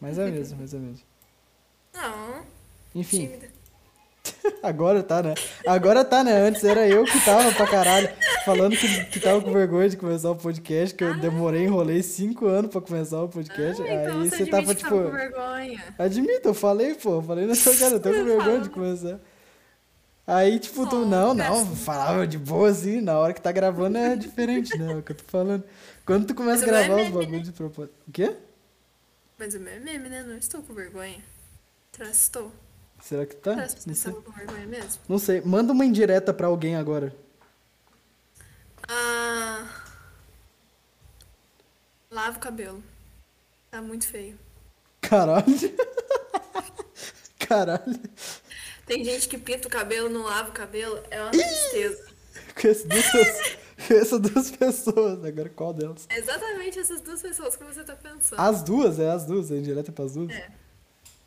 Mas 0.00 0.18
é 0.18 0.30
mesmo, 0.30 0.58
mas 0.60 0.74
é 0.74 0.78
mesmo. 0.78 1.04
Não, 1.92 2.46
Enfim, 2.94 3.26
tímida. 3.26 3.48
agora 4.62 5.02
tá, 5.02 5.22
né? 5.22 5.34
Agora 5.66 6.04
tá, 6.04 6.22
né? 6.24 6.32
Antes 6.32 6.64
era 6.64 6.86
eu 6.86 7.04
que 7.04 7.24
tava 7.24 7.52
pra 7.52 7.66
caralho 7.66 8.08
falando 8.44 8.76
que, 8.76 9.04
que 9.06 9.20
tava 9.20 9.40
com 9.40 9.52
vergonha 9.52 9.88
de 9.88 9.96
começar 9.96 10.30
o 10.30 10.36
podcast, 10.36 10.94
que 10.94 11.04
eu 11.04 11.18
demorei, 11.18 11.64
enrolei 11.64 12.02
cinco 12.02 12.46
anos 12.46 12.70
pra 12.70 12.80
começar 12.80 13.22
o 13.22 13.28
podcast. 13.28 13.82
Ah, 13.82 13.94
então 13.94 14.20
aí 14.20 14.30
você 14.30 14.46
tava 14.46 14.74
tipo. 14.74 14.90
tava 14.90 15.04
com 15.04 15.16
vergonha. 15.16 15.84
Admito, 15.98 16.48
eu 16.48 16.54
falei, 16.54 16.94
pô, 16.94 17.16
eu 17.16 17.22
falei 17.22 17.46
na 17.46 17.54
sua 17.54 17.76
cara, 17.76 17.94
eu 17.94 18.00
tô 18.00 18.10
com 18.10 18.24
vergonha 18.24 18.60
de 18.60 18.70
começar. 18.70 19.20
Aí, 20.26 20.58
tipo, 20.58 20.86
tu, 20.86 21.06
não, 21.06 21.32
não, 21.32 21.64
falava 21.74 22.26
de 22.26 22.36
boa 22.36 22.68
assim, 22.68 23.00
na 23.00 23.18
hora 23.18 23.32
que 23.32 23.40
tá 23.40 23.50
gravando 23.50 23.96
é 23.96 24.14
diferente, 24.14 24.76
né? 24.76 24.92
É 24.92 24.96
o 24.96 25.02
que 25.02 25.12
eu 25.12 25.16
tô 25.16 25.24
falando. 25.26 25.64
Quando 26.04 26.26
tu 26.26 26.34
começa 26.34 26.64
a 26.64 26.68
é 26.68 26.70
gravar 26.70 26.96
os 26.96 27.08
meme, 27.08 27.24
bagulhos 27.24 27.44
de 27.44 27.52
propósito. 27.52 27.94
O 28.06 28.12
quê? 28.12 28.36
Mas 29.38 29.54
o 29.54 29.60
meu 29.60 29.72
é 29.72 29.78
meme, 29.78 30.10
né? 30.10 30.22
Não 30.22 30.36
estou 30.36 30.62
com 30.62 30.74
vergonha. 30.74 31.24
Estou? 31.98 32.52
Será 33.00 33.24
que 33.24 33.36
tá? 33.36 33.64
Estava 33.64 34.20
com 34.20 34.32
vergonha 34.32 34.66
mesmo? 34.66 35.00
Não 35.08 35.18
sei. 35.18 35.40
Manda 35.40 35.72
uma 35.72 35.84
indireta 35.84 36.34
pra 36.34 36.46
alguém 36.46 36.76
agora. 36.76 37.14
Ah. 38.88 39.66
Lava 42.10 42.36
o 42.36 42.40
cabelo. 42.40 42.82
Tá 43.70 43.80
muito 43.80 44.06
feio. 44.06 44.38
Caralho. 45.00 45.44
Caralho. 47.38 48.00
Tem 48.86 49.04
gente 49.04 49.28
que 49.28 49.38
pinta 49.38 49.68
o 49.68 49.70
cabelo, 49.70 50.08
não 50.08 50.22
lava 50.22 50.48
o 50.50 50.52
cabelo. 50.52 51.02
É 51.10 51.20
uma 51.20 51.30
tristeza. 51.30 52.08
Essas 52.56 52.84
duas, 52.84 53.58
essas 53.90 54.20
duas 54.20 54.50
pessoas. 54.50 55.24
Agora 55.24 55.48
qual 55.50 55.72
delas? 55.72 56.06
É 56.08 56.18
exatamente 56.18 56.78
essas 56.78 57.00
duas 57.00 57.22
pessoas 57.22 57.56
que 57.56 57.64
você 57.64 57.84
tá 57.84 57.94
pensando. 57.94 58.40
As 58.40 58.62
duas, 58.62 58.98
é 58.98 59.10
as 59.10 59.24
duas. 59.24 59.50
É 59.50 59.56
indireta 59.56 59.92
pras 59.92 60.14
duas. 60.14 60.30
É. 60.30 60.50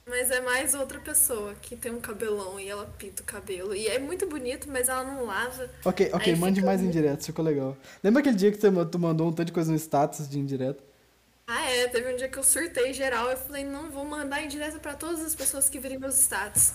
Mas 0.06 0.32
é 0.32 0.42
mais 0.42 0.74
outra 0.74 1.00
pessoa 1.00 1.54
que 1.62 1.76
tem 1.76 1.92
um 1.92 2.02
cabelão 2.02 2.60
e 2.60 2.68
ela 2.68 2.86
pinta 2.98 3.22
o 3.22 3.26
cabelo. 3.26 3.76
E 3.76 3.88
é 3.88 4.00
muito 4.00 4.28
bonito, 4.28 4.68
mas 4.70 4.90
ela 4.90 5.04
não 5.04 5.26
lava. 5.26 5.70
Ok, 5.86 6.10
ok, 6.12 6.36
mande 6.36 6.56
fica 6.56 6.66
mais 6.66 6.82
indiretas, 6.82 7.26
ficou 7.26 7.46
legal. 7.46 7.78
Lembra 8.04 8.22
aquele 8.22 8.36
dia 8.36 8.52
que 8.52 8.58
tu 8.58 9.00
mandou 9.00 9.28
um 9.28 9.32
tanto 9.32 9.48
de 9.48 9.54
coisa 9.54 9.72
no 9.72 9.78
status 9.78 10.28
de 10.28 10.40
indireta? 10.40 10.84
Ah, 11.46 11.70
é. 11.70 11.88
Teve 11.88 12.14
um 12.14 12.16
dia 12.16 12.28
que 12.30 12.38
eu 12.38 12.44
surtei 12.44 12.94
geral. 12.94 13.30
Eu 13.30 13.38
falei, 13.38 13.64
não, 13.64 13.92
vou 13.92 14.06
mandar 14.06 14.42
em 14.42 14.48
direto 14.48 14.80
pra 14.80 14.96
todas 14.96 15.24
as 15.24 15.36
pessoas 15.36 15.70
que 15.70 15.80
virem 15.80 16.00
meus 16.00 16.16
status. 16.16 16.74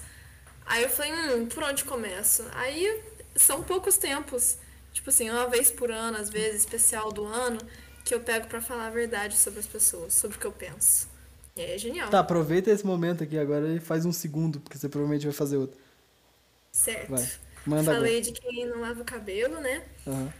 Aí 0.64 0.82
eu 0.82 0.88
falei, 0.88 1.12
hum, 1.12 1.46
por 1.46 1.62
onde 1.62 1.84
começo? 1.84 2.44
Aí 2.54 3.02
são 3.34 3.62
poucos 3.62 3.96
tempos. 3.96 4.58
Tipo 4.92 5.10
assim, 5.10 5.30
uma 5.30 5.48
vez 5.48 5.70
por 5.70 5.90
ano, 5.90 6.16
às 6.16 6.30
vezes, 6.30 6.60
especial 6.60 7.12
do 7.12 7.24
ano, 7.24 7.58
que 8.04 8.14
eu 8.14 8.20
pego 8.20 8.46
pra 8.46 8.60
falar 8.60 8.86
a 8.86 8.90
verdade 8.90 9.36
sobre 9.36 9.60
as 9.60 9.66
pessoas, 9.66 10.14
sobre 10.14 10.36
o 10.36 10.40
que 10.40 10.46
eu 10.46 10.52
penso. 10.52 11.08
É 11.56 11.78
genial. 11.78 12.10
Tá, 12.10 12.20
aproveita 12.20 12.70
esse 12.70 12.84
momento 12.84 13.24
aqui 13.24 13.38
agora 13.38 13.68
e 13.74 13.80
faz 13.80 14.04
um 14.04 14.12
segundo, 14.12 14.60
porque 14.60 14.76
você 14.76 14.88
provavelmente 14.88 15.24
vai 15.24 15.32
fazer 15.32 15.56
outro. 15.56 15.78
Certo. 16.70 17.08
Vai, 17.10 17.30
manda 17.66 17.94
Falei 17.94 18.20
de 18.20 18.32
quem 18.32 18.66
não 18.66 18.80
lava 18.80 19.00
o 19.00 19.04
cabelo, 19.04 19.58
né? 19.60 19.82
agora. 20.06 20.18
Aham. 20.20 20.32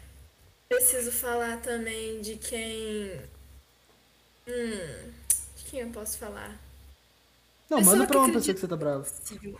Preciso 0.68 1.12
falar 1.12 1.58
também 1.62 2.20
de 2.20 2.36
quem. 2.36 3.20
Hum. 4.48 5.10
De 5.56 5.64
quem 5.70 5.80
eu 5.80 5.90
posso 5.90 6.18
falar? 6.18 6.60
Não, 7.70 7.78
Pessoa 7.78 7.96
manda 7.96 8.06
pra 8.08 8.18
uma 8.18 8.32
pessoa 8.32 8.54
que 8.54 8.60
você 8.60 8.68
tá 8.68 8.76
brava. 8.76 9.04
Signo. 9.04 9.58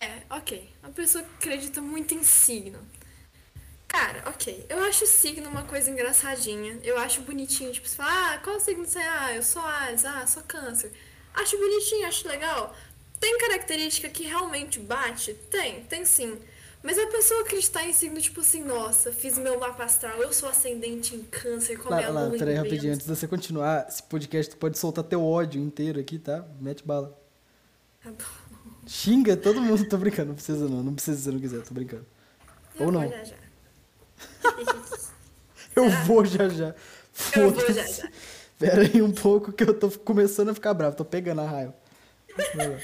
É, 0.00 0.22
ok. 0.30 0.68
Uma 0.82 0.92
pessoa 0.92 1.24
que 1.24 1.48
acredita 1.48 1.80
muito 1.82 2.14
em 2.14 2.22
signo. 2.22 2.78
Cara, 3.94 4.24
ok. 4.28 4.66
Eu 4.68 4.82
acho 4.82 5.06
signo 5.06 5.48
uma 5.48 5.62
coisa 5.62 5.88
engraçadinha. 5.88 6.80
Eu 6.82 6.98
acho 6.98 7.20
bonitinho. 7.20 7.70
Tipo, 7.70 7.86
você 7.86 7.94
fala, 7.94 8.34
ah, 8.34 8.38
qual 8.38 8.58
signo 8.58 8.84
você 8.84 8.98
é? 8.98 9.08
Ah, 9.08 9.36
eu 9.36 9.42
sou 9.42 9.62
Ares. 9.62 10.04
Ah, 10.04 10.26
sou 10.26 10.42
Câncer. 10.42 10.90
Acho 11.32 11.56
bonitinho, 11.56 12.08
acho 12.08 12.26
legal. 12.26 12.74
Tem 13.20 13.38
característica 13.38 14.08
que 14.08 14.24
realmente 14.24 14.80
bate? 14.80 15.34
Tem, 15.48 15.84
tem 15.84 16.04
sim. 16.04 16.36
Mas 16.82 16.98
a 16.98 17.06
pessoa 17.06 17.42
acreditar 17.42 17.88
em 17.88 17.92
signo, 17.92 18.20
tipo 18.20 18.40
assim, 18.40 18.64
nossa, 18.64 19.12
fiz 19.12 19.38
meu 19.38 19.60
mapa 19.60 19.84
astral, 19.84 20.20
eu 20.20 20.32
sou 20.32 20.48
ascendente 20.48 21.14
em 21.14 21.22
câncer, 21.22 21.78
como 21.78 21.94
é 21.94 22.00
Lá, 22.00 22.06
a 22.06 22.10
lá, 22.10 22.24
lua 22.24 22.34
em 22.34 22.38
peraí, 22.38 22.56
rapidinho, 22.56 22.92
antes 22.92 23.06
de 23.06 23.14
você 23.14 23.28
continuar, 23.28 23.86
esse 23.88 24.02
podcast 24.02 24.50
tu 24.50 24.58
pode 24.58 24.76
soltar 24.76 25.04
teu 25.04 25.24
ódio 25.24 25.62
inteiro 25.62 26.00
aqui, 26.00 26.18
tá? 26.18 26.44
Mete 26.60 26.84
bala. 26.84 27.16
Tá 28.02 28.10
bom. 28.10 28.70
Xinga 28.86 29.36
todo 29.36 29.62
mundo, 29.62 29.86
tô 29.88 29.96
brincando, 29.96 30.28
não 30.28 30.34
precisa 30.34 30.68
não, 30.68 30.82
não 30.82 30.94
precisa 30.94 31.16
se 31.16 31.24
você 31.24 31.30
não 31.30 31.40
quiser, 31.40 31.62
tô 31.62 31.72
brincando. 31.72 32.04
Eu 32.78 32.86
Ou 32.86 32.92
não. 32.92 33.08
já. 33.08 33.43
Eu 35.74 35.90
vou 36.04 36.24
já 36.24 36.48
já. 36.48 36.74
Eu 37.36 37.50
vou 37.50 37.72
já 37.72 37.82
já. 37.82 38.08
Pera 38.58 38.82
aí 38.82 39.02
um 39.02 39.12
pouco 39.12 39.52
que 39.52 39.64
eu 39.64 39.74
tô 39.78 39.90
começando 39.90 40.50
a 40.50 40.54
ficar 40.54 40.72
bravo, 40.72 40.96
tô 40.96 41.04
pegando 41.04 41.40
a 41.40 41.46
raiva. 41.46 41.74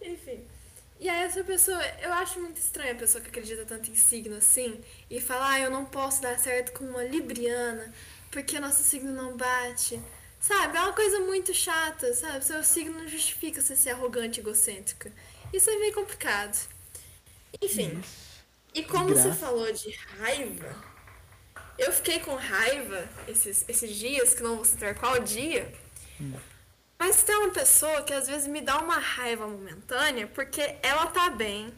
Enfim. 0.00 0.44
E 1.00 1.08
aí 1.08 1.24
essa 1.24 1.42
pessoa, 1.42 1.82
eu 2.00 2.12
acho 2.12 2.40
muito 2.40 2.58
estranha 2.58 2.92
a 2.92 2.96
pessoa 2.96 3.20
que 3.20 3.28
acredita 3.28 3.64
tanto 3.64 3.90
em 3.90 3.94
signo 3.96 4.36
assim 4.36 4.80
e 5.10 5.20
fala, 5.20 5.50
ah, 5.50 5.60
eu 5.60 5.70
não 5.70 5.84
posso 5.84 6.22
dar 6.22 6.38
certo 6.38 6.72
com 6.72 6.84
uma 6.84 7.02
libriana 7.02 7.92
porque 8.30 8.58
nosso 8.60 8.82
signo 8.82 9.12
não 9.12 9.36
bate. 9.36 10.00
Sabe? 10.40 10.76
É 10.76 10.80
uma 10.80 10.92
coisa 10.92 11.20
muito 11.20 11.54
chata, 11.54 12.12
sabe? 12.14 12.44
Seu 12.44 12.64
signo 12.64 12.98
não 12.98 13.06
justifica 13.06 13.60
você 13.60 13.76
ser 13.76 13.90
arrogante 13.90 14.40
e 14.40 14.42
egocêntrica. 14.42 15.12
Isso 15.52 15.70
é 15.70 15.78
meio 15.78 15.94
complicado. 15.94 16.56
Enfim. 17.60 18.02
E 18.74 18.82
como 18.82 19.08
você 19.08 19.32
falou 19.32 19.70
de 19.72 19.90
raiva, 20.18 20.74
eu 21.78 21.92
fiquei 21.92 22.20
com 22.20 22.34
raiva 22.34 23.06
esses, 23.28 23.64
esses 23.68 23.94
dias, 23.94 24.34
que 24.34 24.42
não 24.42 24.56
vou 24.56 24.64
citar 24.64 24.94
qual 24.94 25.20
dia, 25.20 25.70
mas 26.98 27.22
tem 27.24 27.34
uma 27.36 27.50
pessoa 27.50 28.02
que 28.02 28.14
às 28.14 28.28
vezes 28.28 28.46
me 28.46 28.60
dá 28.60 28.78
uma 28.78 28.96
raiva 28.98 29.46
momentânea 29.46 30.26
porque 30.28 30.76
ela 30.82 31.06
tá 31.06 31.30
bem, 31.30 31.74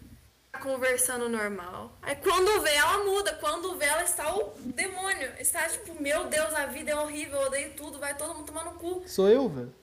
tá 0.53 0.61
conversando 0.61 1.29
normal. 1.31 1.97
Aí 2.03 2.15
quando 2.17 2.61
vê, 2.61 2.75
ela 2.75 3.05
muda. 3.05 3.33
Quando 3.41 3.75
vê, 3.77 3.87
ela 3.87 4.05
está 4.05 4.37
o 4.37 4.53
demônio. 4.59 5.33
Está 5.39 5.67
tipo, 5.69 6.01
meu 6.01 6.27
Deus, 6.27 6.53
a 6.53 6.67
vida 6.67 6.91
é 6.91 6.97
horrível, 6.97 7.41
eu 7.41 7.47
odeio 7.47 7.73
tudo, 7.75 7.99
vai 7.99 8.15
todo 8.15 8.35
mundo 8.35 8.47
tomar 8.47 8.67
no 8.67 8.75
cu. 8.75 9.03
Sou 9.07 9.29
eu, 9.29 9.49
velho. 9.49 9.75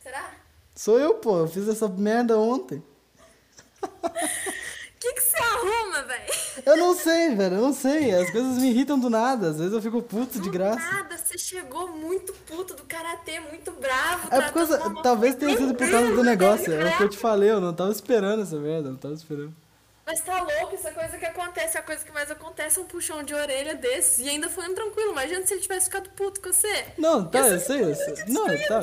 Será? 0.00 0.34
Sou 0.74 0.98
eu, 0.98 1.14
pô, 1.14 1.38
eu 1.38 1.46
fiz 1.46 1.68
essa 1.68 1.88
merda 1.88 2.36
ontem. 2.36 2.82
O 4.96 5.06
que, 5.06 5.12
que 5.12 5.20
você 5.20 5.36
velho? 6.02 6.22
Eu 6.66 6.76
não 6.76 6.94
sei, 6.94 7.34
velho, 7.34 7.56
eu 7.56 7.60
não 7.62 7.72
sei. 7.72 8.14
As 8.14 8.30
coisas 8.30 8.58
me 8.58 8.70
irritam 8.70 8.98
do 8.98 9.08
nada, 9.10 9.48
às 9.50 9.58
vezes 9.58 9.72
eu 9.72 9.82
fico 9.82 10.02
puto 10.02 10.38
de 10.38 10.48
Do 10.48 10.50
graça. 10.50 10.78
nada, 10.78 11.16
você 11.16 11.38
chegou 11.38 11.88
muito 11.88 12.32
puto 12.46 12.74
do 12.74 12.84
karatê, 12.84 13.40
muito 13.40 13.70
bravo. 13.72 14.28
É 14.30 14.40
por 14.40 14.52
causa, 14.52 14.78
talvez 15.02 15.34
tenha 15.34 15.56
sido 15.56 15.74
por 15.74 15.90
causa 15.90 16.08
do 16.08 16.14
Meu 16.14 16.24
negócio. 16.24 16.72
É 16.72 16.94
o 16.94 16.96
que 16.96 17.02
eu 17.04 17.08
te 17.08 17.18
falei, 17.18 17.50
eu 17.50 17.60
não 17.60 17.72
tava 17.74 17.90
esperando 17.92 18.42
essa 18.42 18.56
merda, 18.56 18.88
eu 18.88 18.92
não 18.92 18.98
tava 18.98 19.14
esperando. 19.14 19.54
Mas 20.06 20.20
tá 20.20 20.42
louco, 20.42 20.74
isso 20.74 20.86
é 20.86 20.90
coisa 20.90 21.16
que 21.16 21.24
acontece. 21.24 21.78
A 21.78 21.82
coisa 21.82 22.04
que 22.04 22.12
mais 22.12 22.30
acontece 22.30 22.78
é 22.78 22.82
um 22.82 22.84
puxão 22.84 23.22
de 23.22 23.34
orelha 23.34 23.74
desses. 23.74 24.18
E 24.18 24.28
ainda 24.28 24.50
foi 24.50 24.68
um 24.68 24.74
tranquilo. 24.74 25.12
Imagina 25.12 25.46
se 25.46 25.54
ele 25.54 25.62
tivesse 25.62 25.86
ficado 25.86 26.10
puto 26.10 26.42
com 26.42 26.52
você. 26.52 26.84
Não, 26.98 27.24
tá, 27.24 27.48
eu 27.48 27.58
sei, 27.58 27.82
eu 27.84 27.94
sei. 27.94 28.14
Não, 28.28 28.46
tá. 28.68 28.82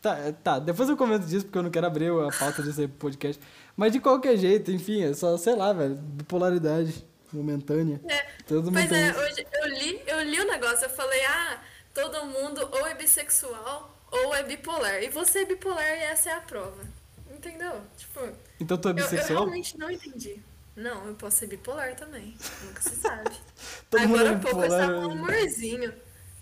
Tá, 0.00 0.16
tá, 0.44 0.58
depois 0.60 0.88
eu 0.88 0.96
comento 0.96 1.26
disso 1.26 1.44
porque 1.44 1.58
eu 1.58 1.62
não 1.62 1.70
quero 1.70 1.86
abrir 1.86 2.08
a 2.08 2.30
pauta 2.30 2.62
desse 2.62 2.86
podcast. 2.86 3.42
Mas 3.78 3.92
de 3.92 4.00
qualquer 4.00 4.36
jeito, 4.36 4.72
enfim, 4.72 5.04
é 5.04 5.14
só, 5.14 5.36
sei 5.38 5.54
lá, 5.54 5.72
velho, 5.72 5.94
bipolaridade 5.94 7.06
momentânea. 7.32 8.00
É. 8.08 8.26
Todo 8.44 8.64
mundo 8.64 8.74
Pois 8.74 8.90
é, 8.90 9.16
hoje 9.16 9.46
eu 9.52 9.68
li, 9.68 10.02
eu 10.04 10.22
li 10.24 10.40
o 10.40 10.46
negócio, 10.48 10.84
eu 10.86 10.90
falei, 10.90 11.24
ah, 11.24 11.62
todo 11.94 12.26
mundo 12.26 12.68
ou 12.72 12.84
é 12.88 12.94
bissexual 12.96 13.96
ou 14.10 14.34
é 14.34 14.42
bipolar. 14.42 15.00
E 15.00 15.08
você 15.10 15.42
é 15.42 15.44
bipolar 15.44 15.84
e 15.96 16.02
essa 16.02 16.28
é 16.28 16.32
a 16.32 16.40
prova. 16.40 16.82
Entendeu? 17.30 17.80
Tipo, 17.96 18.20
Então 18.58 18.76
tu 18.76 18.88
é 18.88 18.90
eu, 18.90 18.96
eu 18.96 19.02
bissexual? 19.04 19.42
realmente 19.44 19.78
não 19.78 19.88
entendi. 19.88 20.42
Não, 20.74 21.06
eu 21.06 21.14
posso 21.14 21.36
ser 21.36 21.46
bipolar 21.46 21.94
também. 21.94 22.36
Nunca 22.64 22.82
se 22.82 22.96
sabe. 22.96 23.30
Todo 23.88 24.08
mundo 24.08 24.14
agora 24.18 24.28
é 24.30 24.34
há 24.34 24.38
pouco 24.40 24.58
eu 24.58 24.64
estava 24.64 24.98
um 25.06 25.10
amorzinho. 25.12 25.94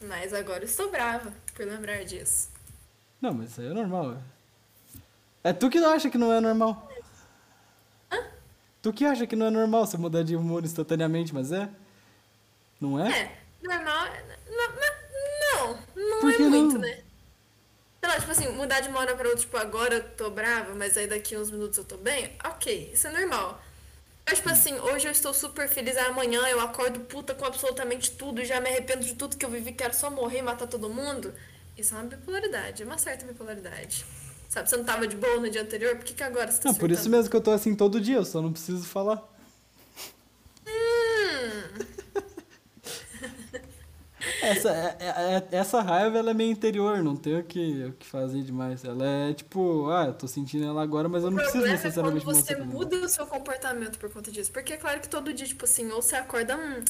Mas 0.08 0.32
agora 0.32 0.60
eu 0.60 0.66
estou 0.66 0.90
brava 0.90 1.34
por 1.54 1.66
lembrar 1.66 2.02
disso. 2.02 2.48
Não, 3.20 3.34
mas 3.34 3.50
isso 3.50 3.60
aí 3.60 3.66
é 3.66 3.74
normal, 3.74 4.08
velho. 4.10 4.24
É 5.44 5.52
tu 5.52 5.68
que 5.68 5.78
não 5.78 5.90
acha 5.90 6.08
que 6.08 6.16
não 6.16 6.32
é 6.32 6.40
normal. 6.40 6.88
Tu 8.86 8.92
que 8.92 9.04
acha 9.04 9.26
que 9.26 9.34
não 9.34 9.46
é 9.46 9.50
normal 9.50 9.84
você 9.84 9.96
mudar 9.96 10.22
de 10.22 10.36
humor 10.36 10.64
instantaneamente, 10.64 11.34
mas 11.34 11.50
é? 11.50 11.68
Não 12.80 13.04
é? 13.04 13.10
É, 13.10 13.36
normal. 13.60 14.06
Não, 14.48 15.64
não, 15.64 15.78
não 15.96 16.20
Por 16.20 16.32
é 16.32 16.38
muito, 16.38 16.74
não? 16.74 16.82
né? 16.82 17.00
Sei 18.00 18.08
lá, 18.08 18.20
tipo 18.20 18.30
assim, 18.30 18.48
mudar 18.52 18.78
de 18.78 18.88
uma 18.88 19.00
hora 19.00 19.16
pra 19.16 19.26
outra, 19.26 19.42
tipo, 19.42 19.56
agora 19.56 19.94
eu 19.96 20.08
tô 20.10 20.30
brava, 20.30 20.72
mas 20.76 20.96
aí 20.96 21.08
daqui 21.08 21.36
uns 21.36 21.50
minutos 21.50 21.78
eu 21.78 21.84
tô 21.84 21.96
bem, 21.96 22.30
ok, 22.44 22.92
isso 22.94 23.08
é 23.08 23.10
normal. 23.10 23.60
Mas, 24.24 24.36
tipo 24.36 24.50
assim, 24.50 24.78
hoje 24.78 25.08
eu 25.08 25.10
estou 25.10 25.34
super 25.34 25.68
feliz, 25.68 25.96
amanhã 25.96 26.46
eu 26.46 26.60
acordo 26.60 27.00
puta 27.00 27.34
com 27.34 27.44
absolutamente 27.44 28.12
tudo, 28.12 28.44
já 28.44 28.60
me 28.60 28.68
arrependo 28.68 29.04
de 29.04 29.16
tudo 29.16 29.36
que 29.36 29.44
eu 29.44 29.50
vivi, 29.50 29.72
quero 29.72 29.96
só 29.96 30.08
morrer 30.12 30.38
e 30.38 30.42
matar 30.42 30.68
todo 30.68 30.88
mundo. 30.88 31.34
Isso 31.76 31.92
é 31.92 31.98
uma 31.98 32.04
bipolaridade, 32.04 32.84
é 32.84 32.86
uma 32.86 32.98
certa 32.98 33.26
bipolaridade. 33.26 34.06
Sabe, 34.48 34.68
você 34.70 34.76
não 34.76 34.84
tava 34.84 35.06
de 35.06 35.16
boa 35.16 35.38
no 35.40 35.50
dia 35.50 35.62
anterior, 35.62 35.96
por 35.96 36.04
que, 36.04 36.14
que 36.14 36.22
agora 36.22 36.50
você 36.50 36.60
tá 36.62 36.68
Não, 36.68 36.74
por 36.74 36.90
isso 36.90 37.02
surtando? 37.02 37.16
mesmo 37.18 37.30
que 37.30 37.36
eu 37.36 37.40
tô 37.40 37.50
assim 37.50 37.74
todo 37.74 38.00
dia, 38.00 38.16
eu 38.16 38.24
só 38.24 38.40
não 38.40 38.52
preciso 38.52 38.84
falar. 38.86 39.22
Essa, 44.42 44.70
é- 44.70 44.96
é- 45.00 45.36
é- 45.36 45.48
essa 45.58 45.80
raiva 45.82 46.18
ela 46.18 46.30
é 46.30 46.34
meio 46.34 46.50
interior, 46.50 47.02
não 47.02 47.14
tem 47.14 47.38
o 47.38 47.44
que, 47.44 47.84
o 47.84 47.92
que 47.92 48.06
fazer 48.06 48.42
demais. 48.42 48.82
Ela 48.84 49.06
é 49.06 49.34
tipo, 49.34 49.88
ah, 49.90 50.06
eu 50.06 50.14
tô 50.14 50.26
sentindo 50.26 50.64
ela 50.64 50.82
agora, 50.82 51.08
mas 51.08 51.22
eu 51.22 51.30
não 51.30 51.36
preciso 51.38 51.66
é 51.66 51.70
necessariamente 51.70 52.24
quando 52.24 52.36
você 52.36 52.56
muda 52.56 52.96
o 52.96 53.08
seu 53.08 53.26
comportamento 53.26 53.98
por 53.98 54.10
conta 54.10 54.30
disso. 54.30 54.50
Porque 54.50 54.72
é 54.72 54.76
claro 54.76 55.00
que 55.00 55.08
todo 55.08 55.32
dia, 55.32 55.46
tipo 55.46 55.64
assim, 55.64 55.90
ou 55.90 56.00
você 56.00 56.16
acorda, 56.16 56.56
hum, 56.56 56.82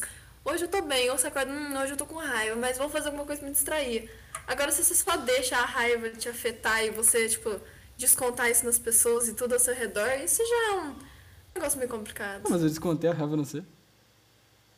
hoje 0.47 0.65
eu 0.65 0.69
tô 0.69 0.81
bem, 0.83 1.11
ou 1.11 1.19
você 1.19 1.27
acorda, 1.27 1.53
hum, 1.53 1.77
hoje 1.79 1.93
eu 1.93 1.97
tô 1.97 2.07
com 2.07 2.17
raiva, 2.17 2.57
mas 2.57 2.79
vou 2.79 2.89
fazer 2.89 3.07
alguma 3.07 3.27
coisa 3.27 3.41
pra 3.41 3.49
me 3.49 3.55
distrair. 3.55 4.11
Agora, 4.47 4.71
se 4.71 4.83
você 4.83 4.95
só 4.95 5.17
deixa 5.17 5.57
a 5.57 5.65
raiva 5.65 6.09
te 6.11 6.29
afetar 6.29 6.85
e 6.85 6.91
você, 6.91 7.29
tipo, 7.29 7.61
descontar 7.97 8.51
isso 8.51 8.65
nas 8.65 8.79
pessoas 8.79 9.29
e 9.29 9.35
tudo 9.35 9.55
ao 9.55 9.59
seu 9.59 9.75
redor, 9.75 10.09
isso 10.25 10.43
já 10.47 10.73
é 10.73 10.81
um 10.81 10.95
negócio 11.55 11.79
meio 11.79 11.91
complicado. 11.91 12.45
Não, 12.45 12.51
mas 12.53 12.63
eu 12.63 12.69
descontei 12.69 13.11
a 13.11 13.13
raiva, 13.13 13.37
não 13.37 13.45
sei. 13.45 13.63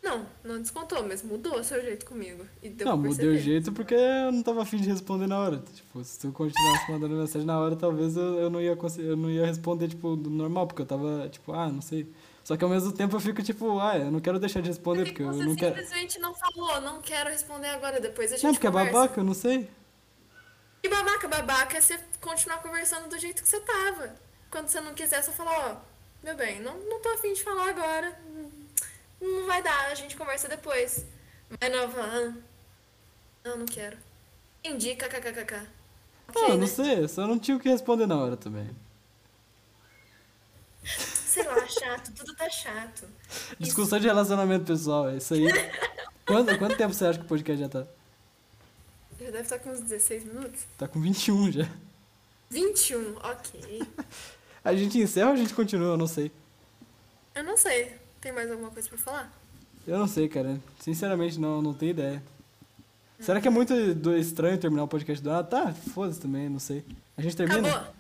Não, 0.03 0.25
não 0.45 0.63
descontou, 0.63 1.07
mas 1.07 1.23
mudou 1.23 1.59
o 1.59 1.65
seu 1.65 1.83
jeito 1.83 2.07
comigo. 2.07 2.45
E 2.63 2.69
deu 2.71 2.87
não, 2.87 2.97
mudei 2.97 3.29
o 3.29 3.39
jeito 3.39 3.73
porque 3.73 3.95
eu 3.95 4.33
não 4.33 4.43
tava 4.43 4.63
afim 4.63 4.79
de 4.79 4.89
responder 4.89 5.27
na 5.27 5.39
hora. 5.39 5.63
Tipo, 5.75 6.03
se 6.05 6.19
tu 6.21 6.33
continuasse 6.33 6.91
mandando 6.91 7.17
mensagem 7.17 7.47
na 7.47 7.59
hora, 7.59 7.77
talvez 7.77 8.17
eu, 8.17 8.39
eu 8.39 8.49
não 8.49 8.61
ia 8.61 8.79
eu 8.99 9.17
não 9.17 9.29
ia 9.29 9.45
responder, 9.45 9.89
tipo, 9.89 10.17
do 10.17 10.31
normal, 10.31 10.67
porque 10.67 10.83
eu 10.83 10.87
tava, 10.87 11.29
tipo, 11.29 11.53
ah, 11.53 11.69
não 11.69 11.83
sei. 11.83 12.11
Só 12.45 12.57
que 12.57 12.65
ao 12.65 12.71
mesmo 12.71 12.93
tempo 12.93 13.15
eu 13.15 13.21
fico, 13.21 13.43
tipo, 13.43 13.79
ah, 13.79 13.99
eu 13.99 14.11
não 14.11 14.21
quero 14.21 14.39
deixar 14.39 14.61
de 14.63 14.69
responder, 14.69 15.05
Porque 15.05 15.23
porque 15.23 15.23
eu 15.23 15.33
você 15.35 15.45
não 15.45 15.55
quero. 15.55 15.75
simplesmente 15.77 16.19
não 16.19 16.35
falou, 16.35 16.81
não 16.81 17.01
quero 17.03 17.29
responder 17.29 17.69
agora, 17.69 18.01
depois 18.01 18.33
a 18.33 18.37
gente 18.37 18.45
Não, 18.45 18.53
porque 18.55 18.67
é 18.67 18.71
conversa. 18.71 18.93
babaca, 18.93 19.21
eu 19.21 19.25
não 19.25 19.35
sei. 19.35 19.71
E 20.83 20.89
babaca, 20.89 21.29
babaca 21.29 21.77
é 21.77 21.81
você 21.81 21.99
continuar 22.21 22.63
conversando 22.63 23.09
do 23.09 23.19
jeito 23.19 23.43
que 23.43 23.49
você 23.49 23.61
tava. 23.61 24.15
Quando 24.51 24.69
você 24.69 24.81
não 24.81 24.95
quiser, 24.95 25.23
você 25.23 25.33
fala, 25.33 25.51
ó, 25.51 25.77
meu 26.25 26.35
bem, 26.37 26.61
não, 26.61 26.79
não 26.79 27.01
tô 27.01 27.09
afim 27.11 27.33
de 27.35 27.43
falar 27.43 27.69
agora. 27.69 28.19
Não 29.21 29.47
vai 29.47 29.63
dar, 29.63 29.87
a 29.87 29.95
gente 29.95 30.17
conversa 30.17 30.49
depois. 30.49 31.05
Mas 31.61 31.71
não, 31.71 31.85
ah, 32.01 32.33
não, 33.45 33.57
não 33.59 33.67
quero. 33.67 33.99
Entendi, 34.65 34.95
kkkk. 34.95 35.55
Ah, 35.55 36.41
eu 36.43 36.49
não 36.51 36.57
né? 36.59 36.67
sei, 36.67 37.09
só 37.09 37.27
não 37.27 37.39
tinha 37.39 37.57
o 37.57 37.61
que 37.61 37.69
responder 37.69 38.07
na 38.07 38.17
hora 38.17 38.37
também. 38.37 38.69
Sei 40.85 41.43
lá, 41.45 41.67
chato, 41.89 42.13
tudo 42.13 42.35
tá 42.35 42.51
chato. 42.51 43.07
Discussão 43.59 43.99
de 43.99 44.07
relacionamento 44.07 44.65
pessoal, 44.65 45.09
é 45.09 45.17
isso 45.17 45.35
aí. 45.35 45.47
Quanto, 46.27 46.59
quanto 46.59 46.77
tempo 46.77 46.93
você 46.93 47.07
acha 47.07 47.19
que 47.19 47.25
o 47.25 47.29
podcast 47.29 47.59
já 47.59 47.69
tá? 47.71 47.87
Já 49.19 49.31
deve 49.31 49.41
estar 49.41 49.59
com 49.61 49.71
uns 49.71 49.81
16 49.81 50.25
minutos. 50.25 50.67
Tá 50.77 50.87
com 50.87 51.01
21 51.01 51.51
já. 51.51 51.67
21, 52.51 53.17
ok. 53.17 53.83
A 54.63 54.75
gente 54.75 54.99
encerra 54.99 55.29
ou 55.29 55.33
a 55.33 55.37
gente 55.37 55.55
continua? 55.55 55.93
Eu 55.93 55.97
não 55.97 56.07
sei. 56.07 56.31
Eu 57.35 57.43
não 57.45 57.57
sei. 57.57 57.97
Tem 58.21 58.33
mais 58.33 58.51
alguma 58.51 58.71
coisa 58.71 58.87
pra 58.91 58.99
falar? 58.99 59.33
Eu 59.87 59.99
não 59.99 60.07
sei, 60.07 60.29
cara. 60.29 60.61
Sinceramente, 60.81 61.41
não, 61.41 61.63
não 61.63 61.73
tenho 61.73 61.91
ideia. 61.91 62.23
Será 63.19 63.41
que 63.41 63.49
é 63.49 63.51
muito 63.51 63.73
estranho 64.19 64.59
terminar 64.59 64.85
o 64.85 64.89
podcast 64.89 65.25
do 65.25 65.31
Ah, 65.31 65.43
tá, 65.43 65.73
foda-se 65.73 66.21
também, 66.21 66.51
não 66.51 66.59
sei. 66.59 66.85
A 67.17 67.23
gente 67.23 67.37
termina? 67.37 67.67
Acabou. 67.67 67.95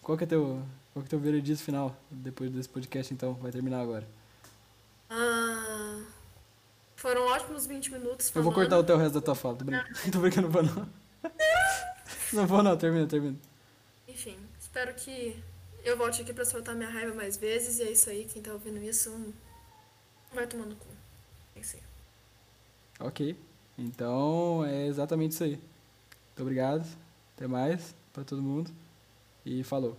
Qual 0.00 0.16
que 0.16 0.22
é 0.24 0.26
teu, 0.28 0.62
qual 0.98 1.02
que 1.02 1.08
é 1.08 1.10
teu 1.10 1.20
veredito 1.20 1.62
final 1.62 1.96
depois 2.10 2.50
desse 2.50 2.68
podcast, 2.68 3.12
então? 3.14 3.34
Vai 3.34 3.52
terminar 3.52 3.80
agora. 3.80 4.06
Ah, 5.08 6.02
foram 6.96 7.22
ótimos 7.26 7.66
20 7.66 7.92
minutos. 7.92 8.32
Eu 8.34 8.42
vou 8.42 8.52
falando. 8.52 8.68
cortar 8.68 8.78
o 8.78 8.84
teu 8.84 8.96
resto 8.96 9.14
da 9.14 9.20
tua 9.20 9.34
fala, 9.34 9.56
tô 9.56 9.64
brincando. 9.64 9.88
Tô 10.10 10.18
brincando, 10.18 10.50
vou 10.50 10.62
não. 10.62 10.88
Não 12.30 12.46
vou 12.46 12.62
não, 12.62 12.76
termina, 12.76 13.06
termina. 13.06 13.38
Enfim, 14.06 14.36
espero 14.60 14.92
que 14.94 15.42
eu 15.82 15.96
volte 15.96 16.20
aqui 16.20 16.34
pra 16.34 16.44
soltar 16.44 16.74
minha 16.74 16.90
raiva 16.90 17.14
mais 17.14 17.38
vezes. 17.38 17.78
E 17.78 17.84
é 17.84 17.90
isso 17.90 18.10
aí, 18.10 18.26
quem 18.26 18.42
tá 18.42 18.52
ouvindo 18.52 18.82
isso 18.82 19.32
vai 20.34 20.46
tomando 20.46 20.76
cu. 20.76 20.86
É 21.56 21.60
isso 21.60 21.76
aí. 21.76 21.82
Ok. 23.06 23.34
Então, 23.78 24.62
é 24.66 24.86
exatamente 24.86 25.32
isso 25.32 25.44
aí. 25.44 25.52
Muito 25.52 26.42
obrigado. 26.42 26.86
Até 27.34 27.46
mais 27.46 27.94
pra 28.12 28.24
todo 28.24 28.42
mundo. 28.42 28.70
E 29.46 29.64
falou. 29.64 29.96